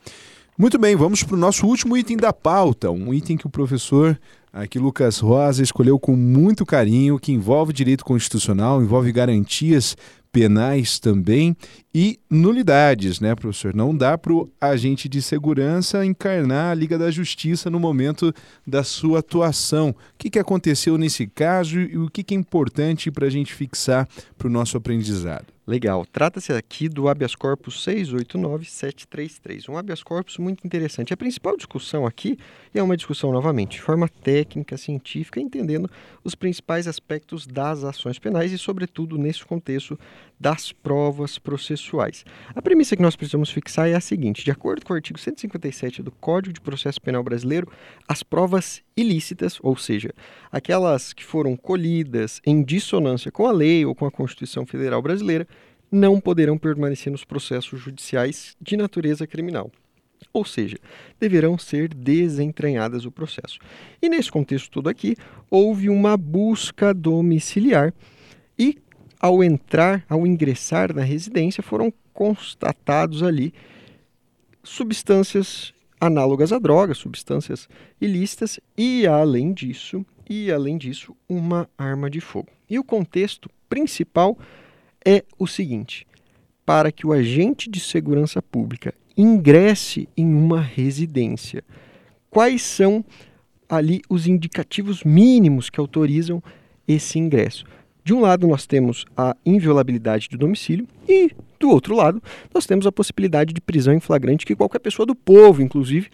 Muito 0.57 0.79
bem, 0.79 0.97
vamos 0.97 1.23
para 1.23 1.37
o 1.37 1.39
nosso 1.39 1.67
último 1.67 1.97
item 1.97 2.17
da 2.17 2.33
pauta, 2.33 2.91
um 2.91 3.15
item 3.15 3.37
que 3.37 3.47
o 3.47 3.51
professor 3.51 4.19
aqui 4.53 4.77
Lucas 4.77 5.19
Rosa 5.19 5.63
escolheu 5.63 5.99
com 5.99 6.17
muito 6.17 6.67
carinho, 6.67 7.19
que 7.19 7.31
envolve 7.31 7.73
direito 7.73 8.05
constitucional, 8.05 8.83
envolve 8.83 9.13
garantias 9.13 9.97
penais 10.39 11.01
também 11.01 11.57
e 11.93 12.21
nulidades, 12.31 13.19
né, 13.19 13.35
professor? 13.35 13.75
Não 13.75 13.97
dá 13.97 14.17
para 14.17 14.33
o 14.33 14.49
agente 14.61 15.09
de 15.09 15.21
segurança 15.21 16.07
encarnar 16.07 16.71
a 16.71 16.75
Liga 16.75 16.97
da 16.97 17.11
Justiça 17.11 17.69
no 17.69 17.81
momento 17.81 18.33
da 18.65 18.85
sua 18.85 19.19
atuação. 19.19 19.91
O 19.91 19.95
que, 20.17 20.31
que 20.31 20.39
aconteceu 20.39 20.97
nesse 20.97 21.27
caso 21.27 21.81
e 21.81 21.99
o 21.99 22.09
que, 22.09 22.23
que 22.23 22.35
é 22.35 22.39
importante 22.39 23.11
para 23.11 23.27
a 23.27 23.31
gente 23.31 23.53
fixar 23.53 24.09
para 24.37 24.47
o 24.47 24.51
nosso 24.51 24.77
aprendizado? 24.77 25.58
Legal. 25.69 26.07
Trata-se 26.07 26.51
aqui 26.51 26.89
do 26.89 27.11
habeas 27.11 27.35
corpus 27.35 27.85
689733, 27.85 29.69
um 29.69 29.77
habeas 29.77 30.03
corpus 30.03 30.39
muito 30.39 30.67
interessante. 30.67 31.13
A 31.13 31.17
principal 31.17 31.59
discussão 31.59 32.07
aqui 32.07 32.39
é 32.73 32.83
uma 32.83 32.97
discussão 32.97 33.31
novamente 33.31 33.73
de 33.73 33.83
forma 33.83 34.09
técnica, 34.09 34.79
científica, 34.79 35.39
entendendo 35.39 35.91
os 36.25 36.35
principais 36.35 36.89
aspectos 36.89 37.47
das 37.47 37.85
ações 37.85 38.19
penais 38.19 38.51
e, 38.51 38.57
sobretudo, 38.57 39.19
nesse 39.19 39.45
contexto 39.45 40.01
das 40.41 40.73
provas 40.73 41.39
processuais. 41.39 42.25
A 42.55 42.63
premissa 42.63 42.97
que 42.97 43.03
nós 43.03 43.15
precisamos 43.15 43.51
fixar 43.51 43.91
é 43.91 43.95
a 43.95 44.01
seguinte: 44.01 44.47
de 44.47 44.51
acordo 44.51 44.87
com 44.87 44.95
o 44.95 44.97
artigo 44.97 45.19
157 45.19 46.03
do 46.03 46.11
Código 46.13 46.55
de 46.55 46.63
Processo 46.63 46.99
Penal 46.99 47.23
Brasileiro, 47.23 47.71
as 48.09 48.23
provas 48.23 48.83
ilícitas, 48.99 49.59
ou 49.63 49.77
seja, 49.77 50.13
aquelas 50.51 51.13
que 51.13 51.25
foram 51.25 51.57
colhidas 51.57 52.41
em 52.45 52.63
dissonância 52.63 53.31
com 53.31 53.47
a 53.47 53.53
lei 53.53 53.87
ou 53.87 53.95
com 53.95 54.05
a 54.05 54.11
Constituição 54.11 54.67
Federal 54.67 55.01
Brasileira, 55.01 55.47
não 55.91 56.21
poderão 56.21 56.59
permanecer 56.59 57.11
nos 57.11 57.25
processos 57.25 57.81
judiciais 57.81 58.57
de 58.61 58.77
natureza 58.77 59.27
criminal. 59.27 59.71
Ou 60.33 60.45
seja, 60.45 60.77
deverão 61.19 61.57
ser 61.57 61.95
desentranhadas 61.95 63.05
o 63.05 63.11
processo. 63.11 63.59
E 64.03 64.09
nesse 64.09 64.31
contexto 64.31 64.71
todo 64.71 64.89
aqui, 64.89 65.17
houve 65.51 65.89
uma 65.89 66.17
busca 66.17 66.93
domiciliar 66.93 67.95
e 68.59 68.79
ao 69.21 69.43
entrar, 69.43 70.05
ao 70.09 70.27
ingressar 70.27 70.95
na 70.95 71.03
residência, 71.03 71.63
foram 71.63 71.93
constatados 72.13 73.23
ali 73.23 73.55
substâncias 74.63 75.73
análogas 76.01 76.53
a 76.53 76.59
drogas, 76.59 76.99
substâncias 76.99 77.69
ilícitas 78.01 78.61
e 78.77 79.07
além 79.07 79.53
disso, 79.53 80.05
e 80.29 80.51
além 80.51 80.77
disso, 80.77 81.17
uma 81.29 81.69
arma 81.77 82.11
de 82.11 82.21
fogo. 82.21 82.49
E 82.69 82.79
o 82.79 82.85
contexto 82.85 83.51
principal 83.69 84.37
é 85.05 85.25
o 85.39 85.47
seguinte: 85.47 86.07
para 86.65 86.93
que 86.93 87.07
o 87.07 87.13
agente 87.13 87.71
de 87.71 87.81
segurança 87.81 88.43
pública 88.43 88.95
ingresse 89.17 90.09
em 90.17 90.33
uma 90.33 90.61
residência, 90.61 91.65
quais 92.31 92.63
são 92.63 93.05
ali 93.69 94.01
os 94.09 94.27
indicativos 94.27 95.03
mínimos 95.03 95.71
que 95.71 95.81
autorizam 95.81 96.43
esse 96.87 97.19
ingresso? 97.19 97.65
De 98.09 98.15
um 98.15 98.21
lado, 98.21 98.49
nós 98.49 98.65
temos 98.65 99.05
a 99.15 99.37
inviolabilidade 99.45 100.31
do 100.31 100.39
domicílio 100.39 100.89
e, 101.07 101.31
do 101.61 101.69
outro 101.69 101.95
lado, 101.95 102.23
nós 102.55 102.65
temos 102.65 102.87
a 102.87 102.91
possibilidade 102.91 103.53
de 103.53 103.61
prisão 103.61 103.93
em 103.93 104.01
flagrante 104.01 104.47
que 104.47 104.57
qualquer 104.57 104.79
pessoa 104.79 105.05
do 105.05 105.15
povo, 105.15 105.61
inclusive, 105.61 106.09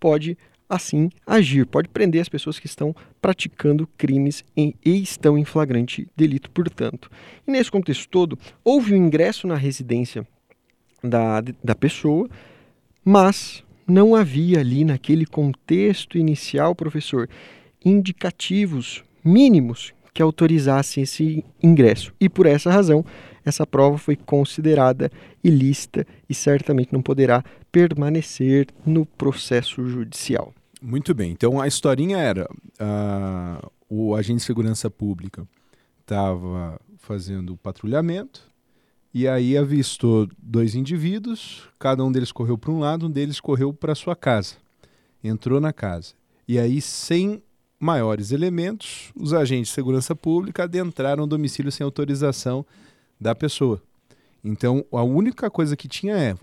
pode 0.00 0.36
assim 0.68 1.08
agir, 1.24 1.64
pode 1.64 1.88
prender 1.88 2.20
as 2.20 2.28
pessoas 2.28 2.58
que 2.58 2.66
estão 2.66 2.92
praticando 3.22 3.88
crimes 3.96 4.44
em, 4.56 4.74
e 4.84 5.00
estão 5.00 5.38
em 5.38 5.44
flagrante 5.44 6.08
delito, 6.16 6.50
portanto. 6.50 7.08
E 7.46 7.52
nesse 7.52 7.70
contexto 7.70 8.08
todo, 8.08 8.36
houve 8.64 8.92
o 8.92 8.96
um 8.96 9.06
ingresso 9.06 9.46
na 9.46 9.54
residência 9.54 10.26
da, 11.00 11.40
da 11.62 11.76
pessoa, 11.76 12.28
mas 13.04 13.62
não 13.86 14.16
havia 14.16 14.58
ali 14.58 14.84
naquele 14.84 15.24
contexto 15.24 16.18
inicial, 16.18 16.74
professor, 16.74 17.30
indicativos 17.84 19.04
mínimos 19.22 19.92
que 20.16 20.22
autorizasse 20.22 21.02
esse 21.02 21.44
ingresso. 21.62 22.10
E 22.18 22.26
por 22.26 22.46
essa 22.46 22.70
razão, 22.70 23.04
essa 23.44 23.66
prova 23.66 23.98
foi 23.98 24.16
considerada 24.16 25.12
ilícita 25.44 26.06
e 26.26 26.32
certamente 26.32 26.90
não 26.90 27.02
poderá 27.02 27.44
permanecer 27.70 28.68
no 28.86 29.04
processo 29.04 29.86
judicial. 29.86 30.54
Muito 30.80 31.14
bem. 31.14 31.32
Então 31.32 31.60
a 31.60 31.68
historinha 31.68 32.16
era: 32.16 32.48
uh, 32.80 33.70
o 33.90 34.14
agente 34.14 34.38
de 34.38 34.44
segurança 34.44 34.88
pública 34.88 35.46
estava 36.00 36.80
fazendo 36.96 37.52
o 37.52 37.56
patrulhamento 37.58 38.50
e 39.12 39.28
aí 39.28 39.54
avistou 39.54 40.26
dois 40.38 40.74
indivíduos, 40.74 41.68
cada 41.78 42.02
um 42.02 42.10
deles 42.10 42.32
correu 42.32 42.56
para 42.56 42.70
um 42.70 42.78
lado, 42.78 43.06
um 43.06 43.10
deles 43.10 43.38
correu 43.38 43.70
para 43.70 43.94
sua 43.94 44.16
casa, 44.16 44.54
entrou 45.22 45.60
na 45.60 45.74
casa. 45.74 46.14
E 46.48 46.58
aí, 46.58 46.80
sem 46.80 47.42
maiores 47.78 48.32
elementos, 48.32 49.12
os 49.14 49.32
agentes 49.32 49.68
de 49.68 49.74
segurança 49.74 50.14
pública 50.14 50.64
adentraram 50.64 51.24
o 51.24 51.26
domicílio 51.26 51.70
sem 51.70 51.84
autorização 51.84 52.64
da 53.20 53.34
pessoa. 53.34 53.82
Então, 54.42 54.84
a 54.92 55.02
única 55.02 55.50
coisa 55.50 55.76
que 55.76 55.88
tinha 55.88 56.16
é 56.16 56.36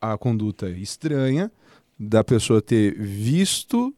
a 0.00 0.16
conduta 0.18 0.68
estranha 0.70 1.50
da 1.98 2.22
pessoa 2.22 2.60
ter 2.62 2.94
visto 2.98 3.94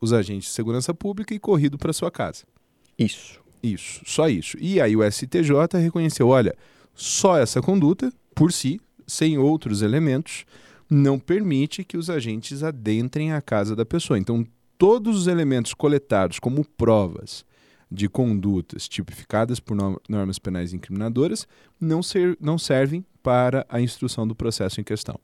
os 0.00 0.12
agentes 0.12 0.48
de 0.48 0.54
segurança 0.54 0.94
pública 0.94 1.34
e 1.34 1.38
corrido 1.38 1.76
para 1.76 1.92
sua 1.92 2.10
casa. 2.10 2.44
Isso. 2.98 3.40
Isso, 3.62 4.00
só 4.06 4.28
isso. 4.28 4.56
E 4.58 4.80
aí 4.80 4.96
o 4.96 5.10
STJ 5.10 5.78
reconheceu, 5.80 6.28
olha, 6.28 6.56
só 6.94 7.36
essa 7.36 7.60
conduta 7.60 8.12
por 8.34 8.52
si, 8.52 8.80
sem 9.06 9.36
outros 9.36 9.82
elementos, 9.82 10.46
não 10.88 11.18
permite 11.18 11.84
que 11.84 11.96
os 11.96 12.08
agentes 12.08 12.62
adentrem 12.62 13.32
a 13.32 13.40
casa 13.40 13.76
da 13.76 13.84
pessoa. 13.84 14.18
Então, 14.18 14.46
todos 14.80 15.14
os 15.14 15.26
elementos 15.26 15.74
coletados 15.74 16.38
como 16.38 16.64
provas 16.64 17.44
de 17.90 18.08
condutas 18.08 18.88
tipificadas 18.88 19.60
por 19.60 19.76
normas 20.08 20.38
penais 20.38 20.72
incriminadoras 20.72 21.46
não, 21.78 22.02
ser, 22.02 22.34
não 22.40 22.56
servem 22.56 23.04
para 23.22 23.66
a 23.68 23.78
instrução 23.78 24.26
do 24.26 24.34
processo 24.34 24.80
em 24.80 24.84
questão. 24.84 25.20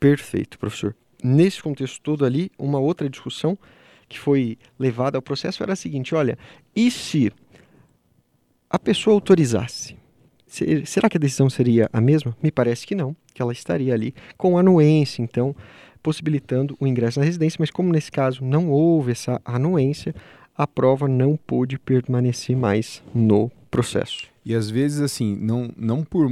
Perfeito, 0.00 0.58
professor. 0.58 0.96
Nesse 1.22 1.62
contexto 1.62 2.00
todo 2.02 2.24
ali, 2.24 2.50
uma 2.58 2.80
outra 2.80 3.08
discussão 3.08 3.56
que 4.08 4.18
foi 4.18 4.58
levada 4.76 5.16
ao 5.16 5.22
processo 5.22 5.62
era 5.62 5.74
a 5.74 5.76
seguinte: 5.76 6.12
olha, 6.12 6.36
e 6.74 6.90
se 6.90 7.30
a 8.68 8.78
pessoa 8.78 9.14
autorizasse? 9.14 9.96
Será 10.84 11.08
que 11.08 11.16
a 11.16 11.20
decisão 11.20 11.48
seria 11.48 11.88
a 11.92 12.00
mesma? 12.00 12.36
Me 12.42 12.50
parece 12.50 12.84
que 12.84 12.94
não, 12.96 13.14
que 13.32 13.40
ela 13.40 13.52
estaria 13.52 13.94
ali 13.94 14.12
com 14.36 14.58
anuência, 14.58 15.22
então, 15.22 15.54
possibilitando 16.02 16.76
o 16.80 16.86
ingresso 16.86 17.18
na 17.18 17.24
residência, 17.24 17.58
mas 17.60 17.70
como 17.70 17.92
nesse 17.92 18.10
caso 18.10 18.44
não 18.44 18.70
houve 18.70 19.12
essa 19.12 19.40
anuência, 19.44 20.14
a 20.56 20.66
prova 20.66 21.06
não 21.06 21.36
pôde 21.36 21.78
permanecer 21.78 22.56
mais 22.56 23.02
no 23.14 23.50
processo. 23.70 24.26
E 24.44 24.54
às 24.54 24.70
vezes, 24.70 25.00
assim, 25.00 25.36
não, 25.36 25.70
não 25.76 26.02
por. 26.02 26.30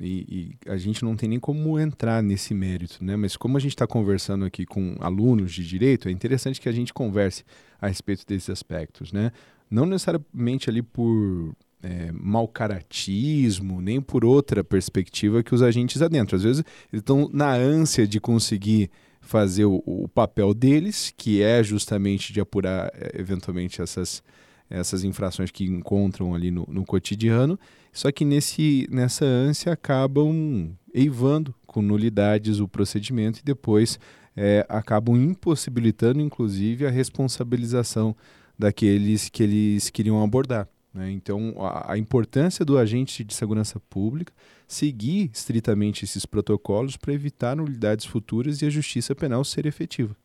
E, 0.00 0.56
e 0.66 0.70
a 0.70 0.76
gente 0.76 1.04
não 1.04 1.16
tem 1.16 1.28
nem 1.28 1.40
como 1.40 1.78
entrar 1.78 2.22
nesse 2.22 2.54
mérito, 2.54 3.04
né? 3.04 3.16
Mas 3.16 3.36
como 3.36 3.56
a 3.56 3.60
gente 3.60 3.72
está 3.72 3.86
conversando 3.86 4.44
aqui 4.44 4.64
com 4.64 4.94
alunos 5.00 5.52
de 5.52 5.66
direito, 5.66 6.08
é 6.08 6.12
interessante 6.12 6.60
que 6.60 6.68
a 6.68 6.72
gente 6.72 6.94
converse 6.94 7.44
a 7.80 7.88
respeito 7.88 8.24
desses 8.26 8.50
aspectos, 8.50 9.12
né? 9.12 9.32
Não 9.70 9.84
necessariamente 9.84 10.70
ali 10.70 10.80
por 10.80 11.54
é, 11.82 12.10
mau 12.12 12.46
caratismo, 12.46 13.80
nem 13.80 14.00
por 14.00 14.24
outra 14.24 14.62
perspectiva 14.62 15.42
que 15.42 15.54
os 15.54 15.62
agentes 15.62 16.00
adentram. 16.00 16.36
Às 16.36 16.44
vezes 16.44 16.64
eles 16.92 17.00
estão 17.00 17.28
na 17.32 17.52
ânsia 17.52 18.06
de 18.06 18.20
conseguir 18.20 18.90
fazer 19.26 19.64
o, 19.64 19.82
o, 19.84 20.08
papel 20.08 20.54
deles, 20.54 21.12
que 21.16 21.42
é 21.42 21.60
justamente 21.62 22.32
de 22.32 22.40
apurar 22.40 22.92
é, 22.94 23.20
eventualmente 23.20 23.82
essas, 23.82 24.22
essas 24.70 25.02
infrações 25.02 25.50
que 25.50 25.64
encontram 25.64 26.32
ali 26.32 26.52
no, 26.52 26.64
no 26.68 26.84
cotidiano, 26.84 27.58
só 27.92 28.12
que 28.12 28.24
nesse, 28.24 28.86
nessa 28.88 29.24
ânsia 29.24 29.72
acabam 29.72 30.70
eivando 30.94 31.52
com 31.66 31.82
nulidades 31.82 32.60
o 32.60 32.68
procedimento 32.68 33.40
e 33.40 33.44
depois 33.44 33.98
é, 34.36 34.64
acabam 34.68 35.16
impossibilitando, 35.16 36.20
inclusive, 36.20 36.86
a 36.86 36.90
responsabilização 36.90 38.14
daqueles 38.56 39.28
que 39.28 39.42
eles 39.42 39.90
queriam 39.90 40.22
abordar. 40.22 40.68
Né? 40.96 41.10
Então, 41.10 41.54
a, 41.58 41.92
a, 41.92 41.98
importância 41.98 42.64
do 42.64 42.78
agente 42.78 43.22
de 43.22 43.34
segurança 43.34 43.78
pública 43.78 44.32
seguir 44.66 45.30
estritamente 45.30 46.06
esses 46.06 46.24
protocolos 46.24 46.96
para 46.96 47.12
evitar 47.12 47.54
nulidades 47.54 48.06
futuras 48.06 48.62
e 48.62 48.66
a 48.66 48.70
justiça 48.70 49.14
penal 49.14 49.44
ser 49.44 49.66
efetiva. 49.66 50.16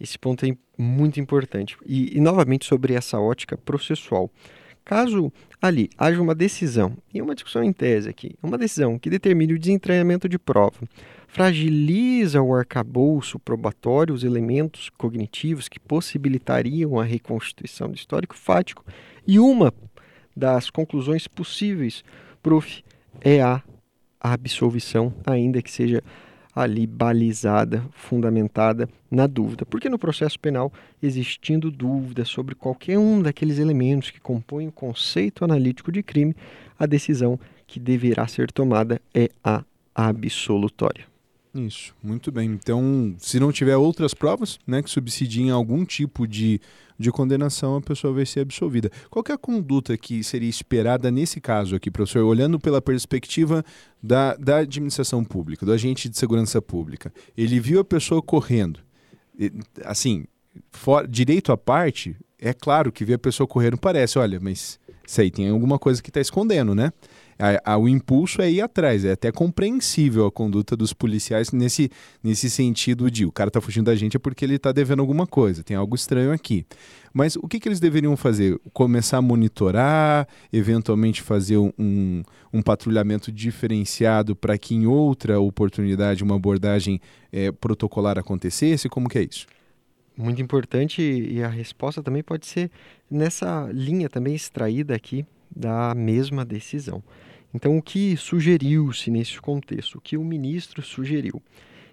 Esse 0.00 0.16
ponto 0.16 0.46
é 0.46 0.56
muito 0.78 1.18
importante. 1.18 1.76
E, 1.84 2.16
e 2.16 2.20
novamente, 2.20 2.66
sobre 2.66 2.94
essa 2.94 3.18
ótica 3.18 3.58
processual. 3.58 4.30
Caso 4.84 5.32
ali 5.60 5.90
haja 5.96 6.20
uma 6.20 6.34
decisão, 6.34 6.96
e 7.12 7.22
uma 7.22 7.34
discussão 7.34 7.62
em 7.62 7.72
tese 7.72 8.08
aqui, 8.08 8.34
uma 8.42 8.58
decisão 8.58 8.98
que 8.98 9.10
determine 9.10 9.54
o 9.54 9.58
desentranhamento 9.58 10.28
de 10.28 10.38
prova, 10.38 10.80
fragiliza 11.28 12.42
o 12.42 12.54
arcabouço 12.54 13.38
probatório, 13.38 14.14
os 14.14 14.24
elementos 14.24 14.90
cognitivos 14.90 15.68
que 15.68 15.78
possibilitariam 15.78 16.98
a 16.98 17.04
reconstituição 17.04 17.88
do 17.88 17.94
histórico 17.94 18.36
fático, 18.36 18.84
e 19.24 19.38
uma 19.38 19.72
das 20.36 20.70
conclusões 20.70 21.26
possíveis, 21.26 22.04
prof, 22.42 22.82
é 23.20 23.40
a 23.40 23.62
absolvição, 24.20 25.12
ainda 25.26 25.60
que 25.60 25.70
seja 25.70 26.02
ali 26.54 26.86
balizada, 26.86 27.82
fundamentada 27.92 28.88
na 29.10 29.26
dúvida. 29.26 29.64
Porque 29.64 29.88
no 29.88 29.98
processo 29.98 30.38
penal, 30.38 30.72
existindo 31.02 31.70
dúvida 31.70 32.24
sobre 32.24 32.54
qualquer 32.54 32.98
um 32.98 33.22
daqueles 33.22 33.58
elementos 33.58 34.10
que 34.10 34.20
compõem 34.20 34.68
o 34.68 34.72
conceito 34.72 35.44
analítico 35.44 35.90
de 35.90 36.02
crime, 36.02 36.36
a 36.78 36.86
decisão 36.86 37.38
que 37.66 37.80
deverá 37.80 38.26
ser 38.26 38.52
tomada 38.52 39.00
é 39.14 39.30
a 39.42 39.64
absolutória. 39.94 41.11
Isso, 41.54 41.94
muito 42.02 42.32
bem. 42.32 42.50
Então, 42.50 43.14
se 43.18 43.38
não 43.38 43.52
tiver 43.52 43.76
outras 43.76 44.14
provas 44.14 44.58
né, 44.66 44.82
que 44.82 44.88
subsidiem 44.88 45.50
algum 45.50 45.84
tipo 45.84 46.26
de, 46.26 46.58
de 46.98 47.10
condenação, 47.10 47.76
a 47.76 47.80
pessoa 47.80 48.14
vai 48.14 48.24
ser 48.24 48.40
absolvida. 48.40 48.90
Qual 49.10 49.22
é 49.28 49.32
a 49.32 49.38
conduta 49.38 49.96
que 49.98 50.24
seria 50.24 50.48
esperada 50.48 51.10
nesse 51.10 51.42
caso 51.42 51.76
aqui, 51.76 51.90
professor, 51.90 52.24
olhando 52.24 52.58
pela 52.58 52.80
perspectiva 52.80 53.62
da, 54.02 54.34
da 54.36 54.58
administração 54.58 55.22
pública, 55.22 55.66
do 55.66 55.72
agente 55.72 56.08
de 56.08 56.16
segurança 56.16 56.62
pública? 56.62 57.12
Ele 57.36 57.60
viu 57.60 57.80
a 57.80 57.84
pessoa 57.84 58.22
correndo. 58.22 58.80
Assim, 59.84 60.24
for, 60.70 61.06
direito 61.06 61.52
à 61.52 61.56
parte, 61.56 62.16
é 62.38 62.54
claro 62.54 62.90
que 62.90 63.04
ver 63.04 63.14
a 63.14 63.18
pessoa 63.18 63.46
correndo 63.46 63.76
parece, 63.76 64.18
olha, 64.18 64.40
mas 64.40 64.80
isso 65.06 65.20
aí 65.20 65.30
tem 65.30 65.50
alguma 65.50 65.78
coisa 65.78 66.02
que 66.02 66.08
está 66.08 66.20
escondendo, 66.20 66.74
né? 66.74 66.92
A, 67.38 67.72
a, 67.72 67.78
o 67.78 67.88
impulso 67.88 68.42
é 68.42 68.50
ir 68.50 68.60
atrás. 68.60 69.04
É 69.04 69.12
até 69.12 69.30
compreensível 69.32 70.26
a 70.26 70.32
conduta 70.32 70.76
dos 70.76 70.92
policiais 70.92 71.52
nesse, 71.52 71.90
nesse 72.22 72.48
sentido 72.50 73.10
de 73.10 73.24
o 73.24 73.32
cara 73.32 73.48
está 73.48 73.60
fugindo 73.60 73.86
da 73.86 73.94
gente 73.94 74.16
é 74.16 74.20
porque 74.20 74.44
ele 74.44 74.56
está 74.56 74.72
devendo 74.72 75.00
alguma 75.00 75.26
coisa, 75.26 75.62
tem 75.62 75.76
algo 75.76 75.94
estranho 75.94 76.32
aqui. 76.32 76.66
Mas 77.12 77.36
o 77.36 77.46
que, 77.46 77.60
que 77.60 77.68
eles 77.68 77.80
deveriam 77.80 78.16
fazer? 78.16 78.58
Começar 78.72 79.18
a 79.18 79.22
monitorar, 79.22 80.26
eventualmente 80.52 81.20
fazer 81.20 81.58
um, 81.58 82.22
um 82.52 82.62
patrulhamento 82.62 83.30
diferenciado 83.30 84.34
para 84.34 84.56
que 84.56 84.74
em 84.74 84.86
outra 84.86 85.38
oportunidade 85.38 86.24
uma 86.24 86.36
abordagem 86.36 87.00
é, 87.30 87.52
protocolar 87.52 88.18
acontecesse? 88.18 88.88
Como 88.88 89.08
que 89.08 89.18
é 89.18 89.22
isso? 89.22 89.46
Muito 90.16 90.40
importante 90.40 91.02
e 91.02 91.42
a 91.42 91.48
resposta 91.48 92.02
também 92.02 92.22
pode 92.22 92.46
ser 92.46 92.70
nessa 93.10 93.68
linha 93.72 94.08
também 94.08 94.34
extraída 94.34 94.94
aqui 94.94 95.26
da 95.54 95.94
mesma 95.94 96.44
decisão. 96.44 97.02
Então, 97.54 97.76
o 97.76 97.82
que 97.82 98.16
sugeriu-se 98.16 99.10
nesse 99.10 99.40
contexto? 99.40 99.98
O 99.98 100.00
que 100.00 100.16
o 100.16 100.24
ministro 100.24 100.80
sugeriu? 100.82 101.42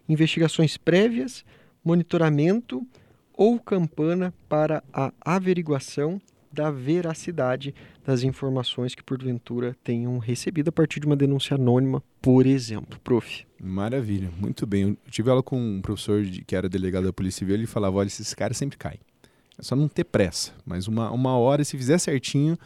Investigações 0.08 0.78
prévias, 0.78 1.44
monitoramento 1.84 2.86
ou 3.34 3.60
campana 3.60 4.34
para 4.48 4.84
a 4.94 5.12
averiguação 5.24 6.22
da 6.52 6.72
veracidade 6.72 7.76
das 8.06 8.24
informações 8.24 8.96
que 8.96 9.04
porventura 9.04 9.76
tenham 9.84 10.18
recebido 10.18 10.70
a 10.70 10.72
partir 10.72 11.00
de 11.00 11.06
uma 11.06 11.16
denúncia 11.16 11.56
anônima, 11.56 12.04
por 12.22 12.46
exemplo, 12.46 13.00
prof. 13.04 13.46
Maravilha, 13.62 14.32
muito 14.40 14.66
bem. 14.66 14.98
Eu 15.06 15.12
tive 15.12 15.30
aula 15.30 15.44
com 15.44 15.60
um 15.60 15.82
professor 15.82 16.24
de, 16.24 16.44
que 16.44 16.56
era 16.56 16.68
delegado 16.68 17.06
da 17.06 17.14
Polícia 17.14 17.40
Civil, 17.40 17.56
ele 17.56 17.68
falava, 17.68 17.98
olha, 17.98 18.08
esses 18.08 18.34
caras 18.34 18.58
sempre 18.58 18.78
caem. 18.78 19.00
É 19.58 19.62
só 19.62 19.76
não 19.76 19.88
ter 19.88 20.06
pressa, 20.06 20.54
mas 20.66 20.88
uma, 20.88 21.12
uma 21.12 21.38
hora, 21.38 21.64
se 21.64 21.78
fizer 21.78 21.98
certinho, 21.98 22.58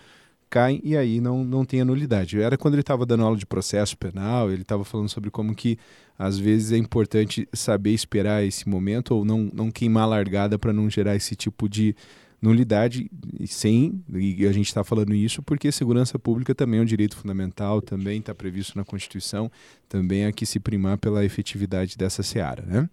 caem 0.54 0.80
e 0.84 0.96
aí 0.96 1.20
não, 1.20 1.44
não 1.44 1.66
tem 1.66 1.82
anulidade. 1.82 2.40
Era 2.40 2.56
quando 2.56 2.76
ele 2.76 2.82
estava 2.82 3.08
dando 3.08 3.24
aula 3.24 3.36
de 3.36 3.46
processo 3.46 3.98
penal, 3.98 4.52
ele 4.52 4.62
estava 4.62 4.84
falando 4.84 5.10
sobre 5.10 5.32
como 5.32 5.56
que 5.56 5.80
às 6.18 6.38
vezes 6.38 6.72
é 6.72 6.78
importante 6.78 7.50
saber 7.52 7.90
esperar 7.90 8.46
esse 8.46 8.70
momento 8.70 9.16
ou 9.16 9.26
não, 9.26 9.50
não 9.52 9.72
queimar 9.72 10.04
a 10.04 10.08
largada 10.08 10.60
para 10.60 10.72
não 10.72 10.88
gerar 10.88 11.16
esse 11.16 11.36
tipo 11.36 11.68
de 11.68 11.96
nulidade 12.40 13.10
sem, 13.48 14.04
e 14.14 14.46
a 14.46 14.52
gente 14.52 14.68
está 14.68 14.84
falando 14.84 15.16
isso 15.16 15.42
porque 15.42 15.72
segurança 15.72 16.20
pública 16.20 16.54
também 16.54 16.80
é 16.80 16.84
um 16.84 16.86
direito 16.86 17.16
fundamental, 17.16 17.82
também 17.82 18.20
está 18.20 18.36
previsto 18.36 18.78
na 18.78 18.84
Constituição, 18.84 19.50
também 19.90 20.26
é 20.26 20.32
que 20.32 20.46
se 20.46 20.60
primar 20.60 21.00
pela 21.00 21.26
efetividade 21.26 21.98
dessa 21.98 22.22
seara, 22.22 22.64
né? 22.64 22.88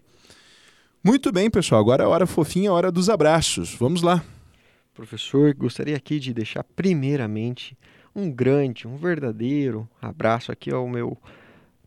Muito 1.03 1.33
bem, 1.33 1.51
pessoal, 1.51 1.81
agora 1.81 2.05
é 2.05 2.07
a 2.07 2.09
hora 2.09 2.27
fofinha, 2.27 2.71
a 2.71 2.75
hora 2.75 2.93
dos 2.93 3.11
abraços. 3.11 3.75
Vamos 3.75 4.03
lá. 4.03 4.23
Professor, 5.01 5.55
gostaria 5.55 5.97
aqui 5.97 6.21
de 6.21 6.35
deixar 6.35 6.63
primeiramente 6.63 7.75
um 8.15 8.31
grande, 8.31 8.87
um 8.87 8.99
verdadeiro 8.99 9.89
abraço 9.99 10.53
aqui 10.53 10.71
ao 10.71 10.87
meu 10.87 11.17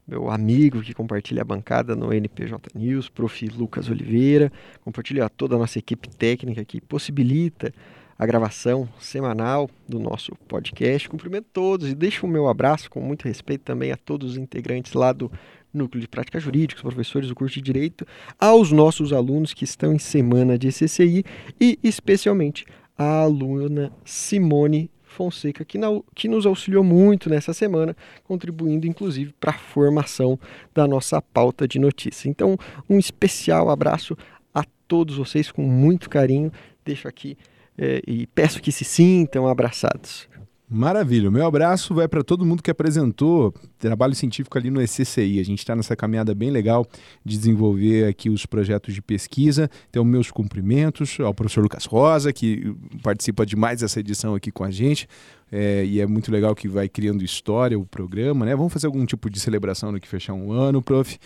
meu 0.08 0.32
amigo 0.32 0.82
que 0.82 0.95
compartilha 0.95 1.43
a 1.43 1.45
bancada 1.45 1.95
no 1.95 2.12
NPJ 2.12 2.71
News, 2.73 3.10
prof. 3.10 3.47
Lucas 3.49 3.88
Oliveira, 3.88 4.52
compartilha 4.84 5.30
toda 5.30 5.56
a 5.56 5.60
nossa 5.60 5.78
equipe 5.78 6.10
técnica 6.10 6.65
que 6.65 6.82
possibilita 6.82 7.71
a 8.17 8.26
gravação 8.26 8.89
semanal 8.99 9.69
do 9.88 9.99
nosso 9.99 10.36
podcast. 10.47 11.08
Cumprimento 11.08 11.45
todos 11.54 11.89
e 11.89 11.93
deixo 11.93 12.26
o 12.26 12.30
meu 12.30 12.47
abraço 12.47 12.89
com 12.89 12.99
muito 12.99 13.28
respeito 13.28 13.62
também 13.62 13.91
a 13.91 13.95
todos 13.95 14.32
os 14.32 14.38
integrantes 14.38 14.93
lá 14.93 15.13
do 15.13 15.32
Núcleo 15.71 16.02
de 16.02 16.08
Prática 16.08 16.39
Jurídica, 16.39 16.80
os 16.80 16.93
professores 16.93 17.30
do 17.30 17.36
curso 17.36 17.56
de 17.56 17.62
Direito, 17.62 18.06
aos 18.39 18.71
nossos 18.71 19.13
alunos 19.13 19.54
que 19.54 19.63
estão 19.63 19.93
em 19.93 19.99
semana 19.99 20.58
de 20.58 20.69
CCI 20.69 21.23
e 21.60 21.80
especialmente 21.84 22.65
a 23.04 23.22
aluna 23.22 23.92
Simone 24.06 24.89
Fonseca, 25.04 25.63
que, 25.63 25.78
na, 25.78 25.88
que 26.16 26.28
nos 26.28 26.46
auxiliou 26.46 26.84
muito 26.84 27.30
nessa 27.30 27.54
semana, 27.54 27.96
contribuindo 28.24 28.88
inclusive 28.88 29.34
para 29.39 29.52
a 29.52 29.58
formação 29.58 30.39
da 30.74 30.88
nossa 30.88 31.22
pauta 31.22 31.68
de 31.68 31.80
notícia. 31.80 32.28
Então, 32.28 32.58
um 32.89 32.98
especial 32.98 33.70
abraço 33.70 34.18
a 34.54 34.63
todos 34.88 35.18
vocês 35.18 35.52
com 35.52 35.62
muito 35.62 36.10
carinho. 36.10 36.52
Deixo 36.84 37.08
aqui 37.08 37.38
é, 37.78 38.02
e 38.08 38.28
peço 38.28 38.62
que 38.62 38.72
se 38.72 38.84
sintam 38.84 39.48
abraçados. 39.48 40.28
Maravilha. 40.69 41.30
O 41.30 41.32
meu 41.32 41.45
abraço 41.45 41.93
vai 41.93 42.08
para 42.08 42.23
todo 42.23 42.45
mundo 42.45 42.63
que 42.63 42.71
apresentou 42.71 43.54
trabalho 43.78 44.15
científico 44.15 44.58
ali 44.58 44.71
no 44.71 44.82
ECCI. 44.82 45.39
A 45.39 45.43
gente 45.43 45.60
está 45.60 45.76
nessa 45.76 45.95
caminhada 45.95 46.34
bem 46.34 46.49
legal 46.49 46.88
de 47.23 47.38
desenvolver 47.38 48.08
aqui 48.08 48.30
os 48.30 48.45
projetos 48.45 48.93
de 48.93 49.02
pesquisa. 49.02 49.69
Então, 49.89 50.04
meus 50.04 50.32
cumprimentos 50.32 51.19
ao 51.19 51.34
professor 51.34 51.62
Lucas 51.62 51.86
Rosa, 51.86 52.32
que 52.32 52.76
participa 53.04 53.45
de 53.45 53.56
mais 53.56 53.84
essa 53.84 53.99
edição 53.99 54.34
aqui 54.34 54.52
com 54.52 54.63
a 54.63 54.71
gente. 54.71 55.08
É, 55.52 55.86
e 55.86 56.02
é 56.02 56.08
muito 56.08 56.32
legal 56.32 56.56
que 56.56 56.67
vai 56.67 56.89
criando 56.89 57.23
história 57.23 57.78
o 57.78 57.86
programa, 57.86 58.43
né? 58.43 58.56
Vamos 58.56 58.73
fazer 58.73 58.88
algum 58.88 59.06
tipo 59.06 59.30
de 59.30 59.39
celebração 59.39 59.91
no 59.91 59.99
que 59.99 60.08
fechar 60.08 60.34
um 60.34 60.52
ano, 60.52 60.82
prof. 60.82 61.19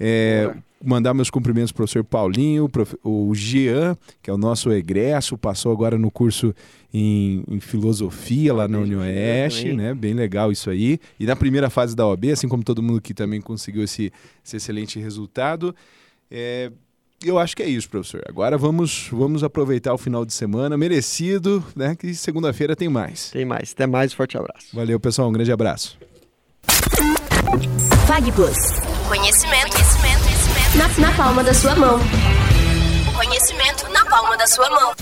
É, 0.00 0.54
mandar 0.82 1.12
meus 1.12 1.28
cumprimentos 1.28 1.70
para 1.70 1.80
o 1.80 1.84
professor 1.84 2.02
Paulinho, 2.02 2.66
prof, 2.68 2.96
o 3.04 3.34
Jean, 3.34 3.94
que 4.22 4.30
é 4.30 4.32
o 4.32 4.38
nosso 4.38 4.72
egresso, 4.72 5.36
passou 5.36 5.70
agora 5.70 5.98
no 5.98 6.10
curso 6.10 6.54
em, 6.96 7.42
em 7.48 7.58
filosofia 7.58 8.54
lá 8.54 8.68
na 8.68 8.78
Unioeste, 8.78 9.72
né? 9.72 9.92
Bem 9.92 10.14
legal 10.14 10.52
isso 10.52 10.70
aí. 10.70 11.00
E 11.18 11.26
na 11.26 11.34
primeira 11.34 11.68
fase 11.68 11.96
da 11.96 12.06
OAB, 12.06 12.26
assim 12.26 12.46
como 12.46 12.62
todo 12.62 12.80
mundo 12.80 13.00
que 13.00 13.12
também 13.12 13.40
conseguiu 13.40 13.82
esse, 13.82 14.12
esse 14.46 14.58
excelente 14.58 15.00
resultado. 15.00 15.74
É, 16.30 16.70
eu 17.24 17.36
acho 17.36 17.56
que 17.56 17.64
é 17.64 17.68
isso, 17.68 17.90
professor. 17.90 18.22
Agora 18.28 18.56
vamos, 18.56 19.08
vamos 19.10 19.42
aproveitar 19.42 19.92
o 19.92 19.98
final 19.98 20.24
de 20.24 20.32
semana 20.32 20.78
merecido, 20.78 21.64
né? 21.74 21.96
Que 21.96 22.14
segunda-feira 22.14 22.76
tem 22.76 22.88
mais. 22.88 23.30
Tem 23.30 23.44
mais. 23.44 23.72
Até 23.72 23.88
mais. 23.88 24.12
Forte 24.12 24.38
abraço. 24.38 24.68
Valeu, 24.72 25.00
pessoal. 25.00 25.28
Um 25.28 25.32
grande 25.32 25.50
abraço. 25.50 25.98
Fag 28.06 28.30
Plus. 28.32 28.56
Conhecimento, 29.08 29.72
conhecimento, 29.72 30.22
conhecimento. 30.22 31.00
Na, 31.00 31.08
na 31.08 31.16
palma 31.16 31.42
da 31.42 31.52
sua 31.52 31.74
mão. 31.74 31.98
O 33.08 33.16
conhecimento 33.16 33.88
na 33.92 34.04
palma 34.04 34.36
da 34.36 34.46
sua 34.46 34.70
mão. 34.70 34.94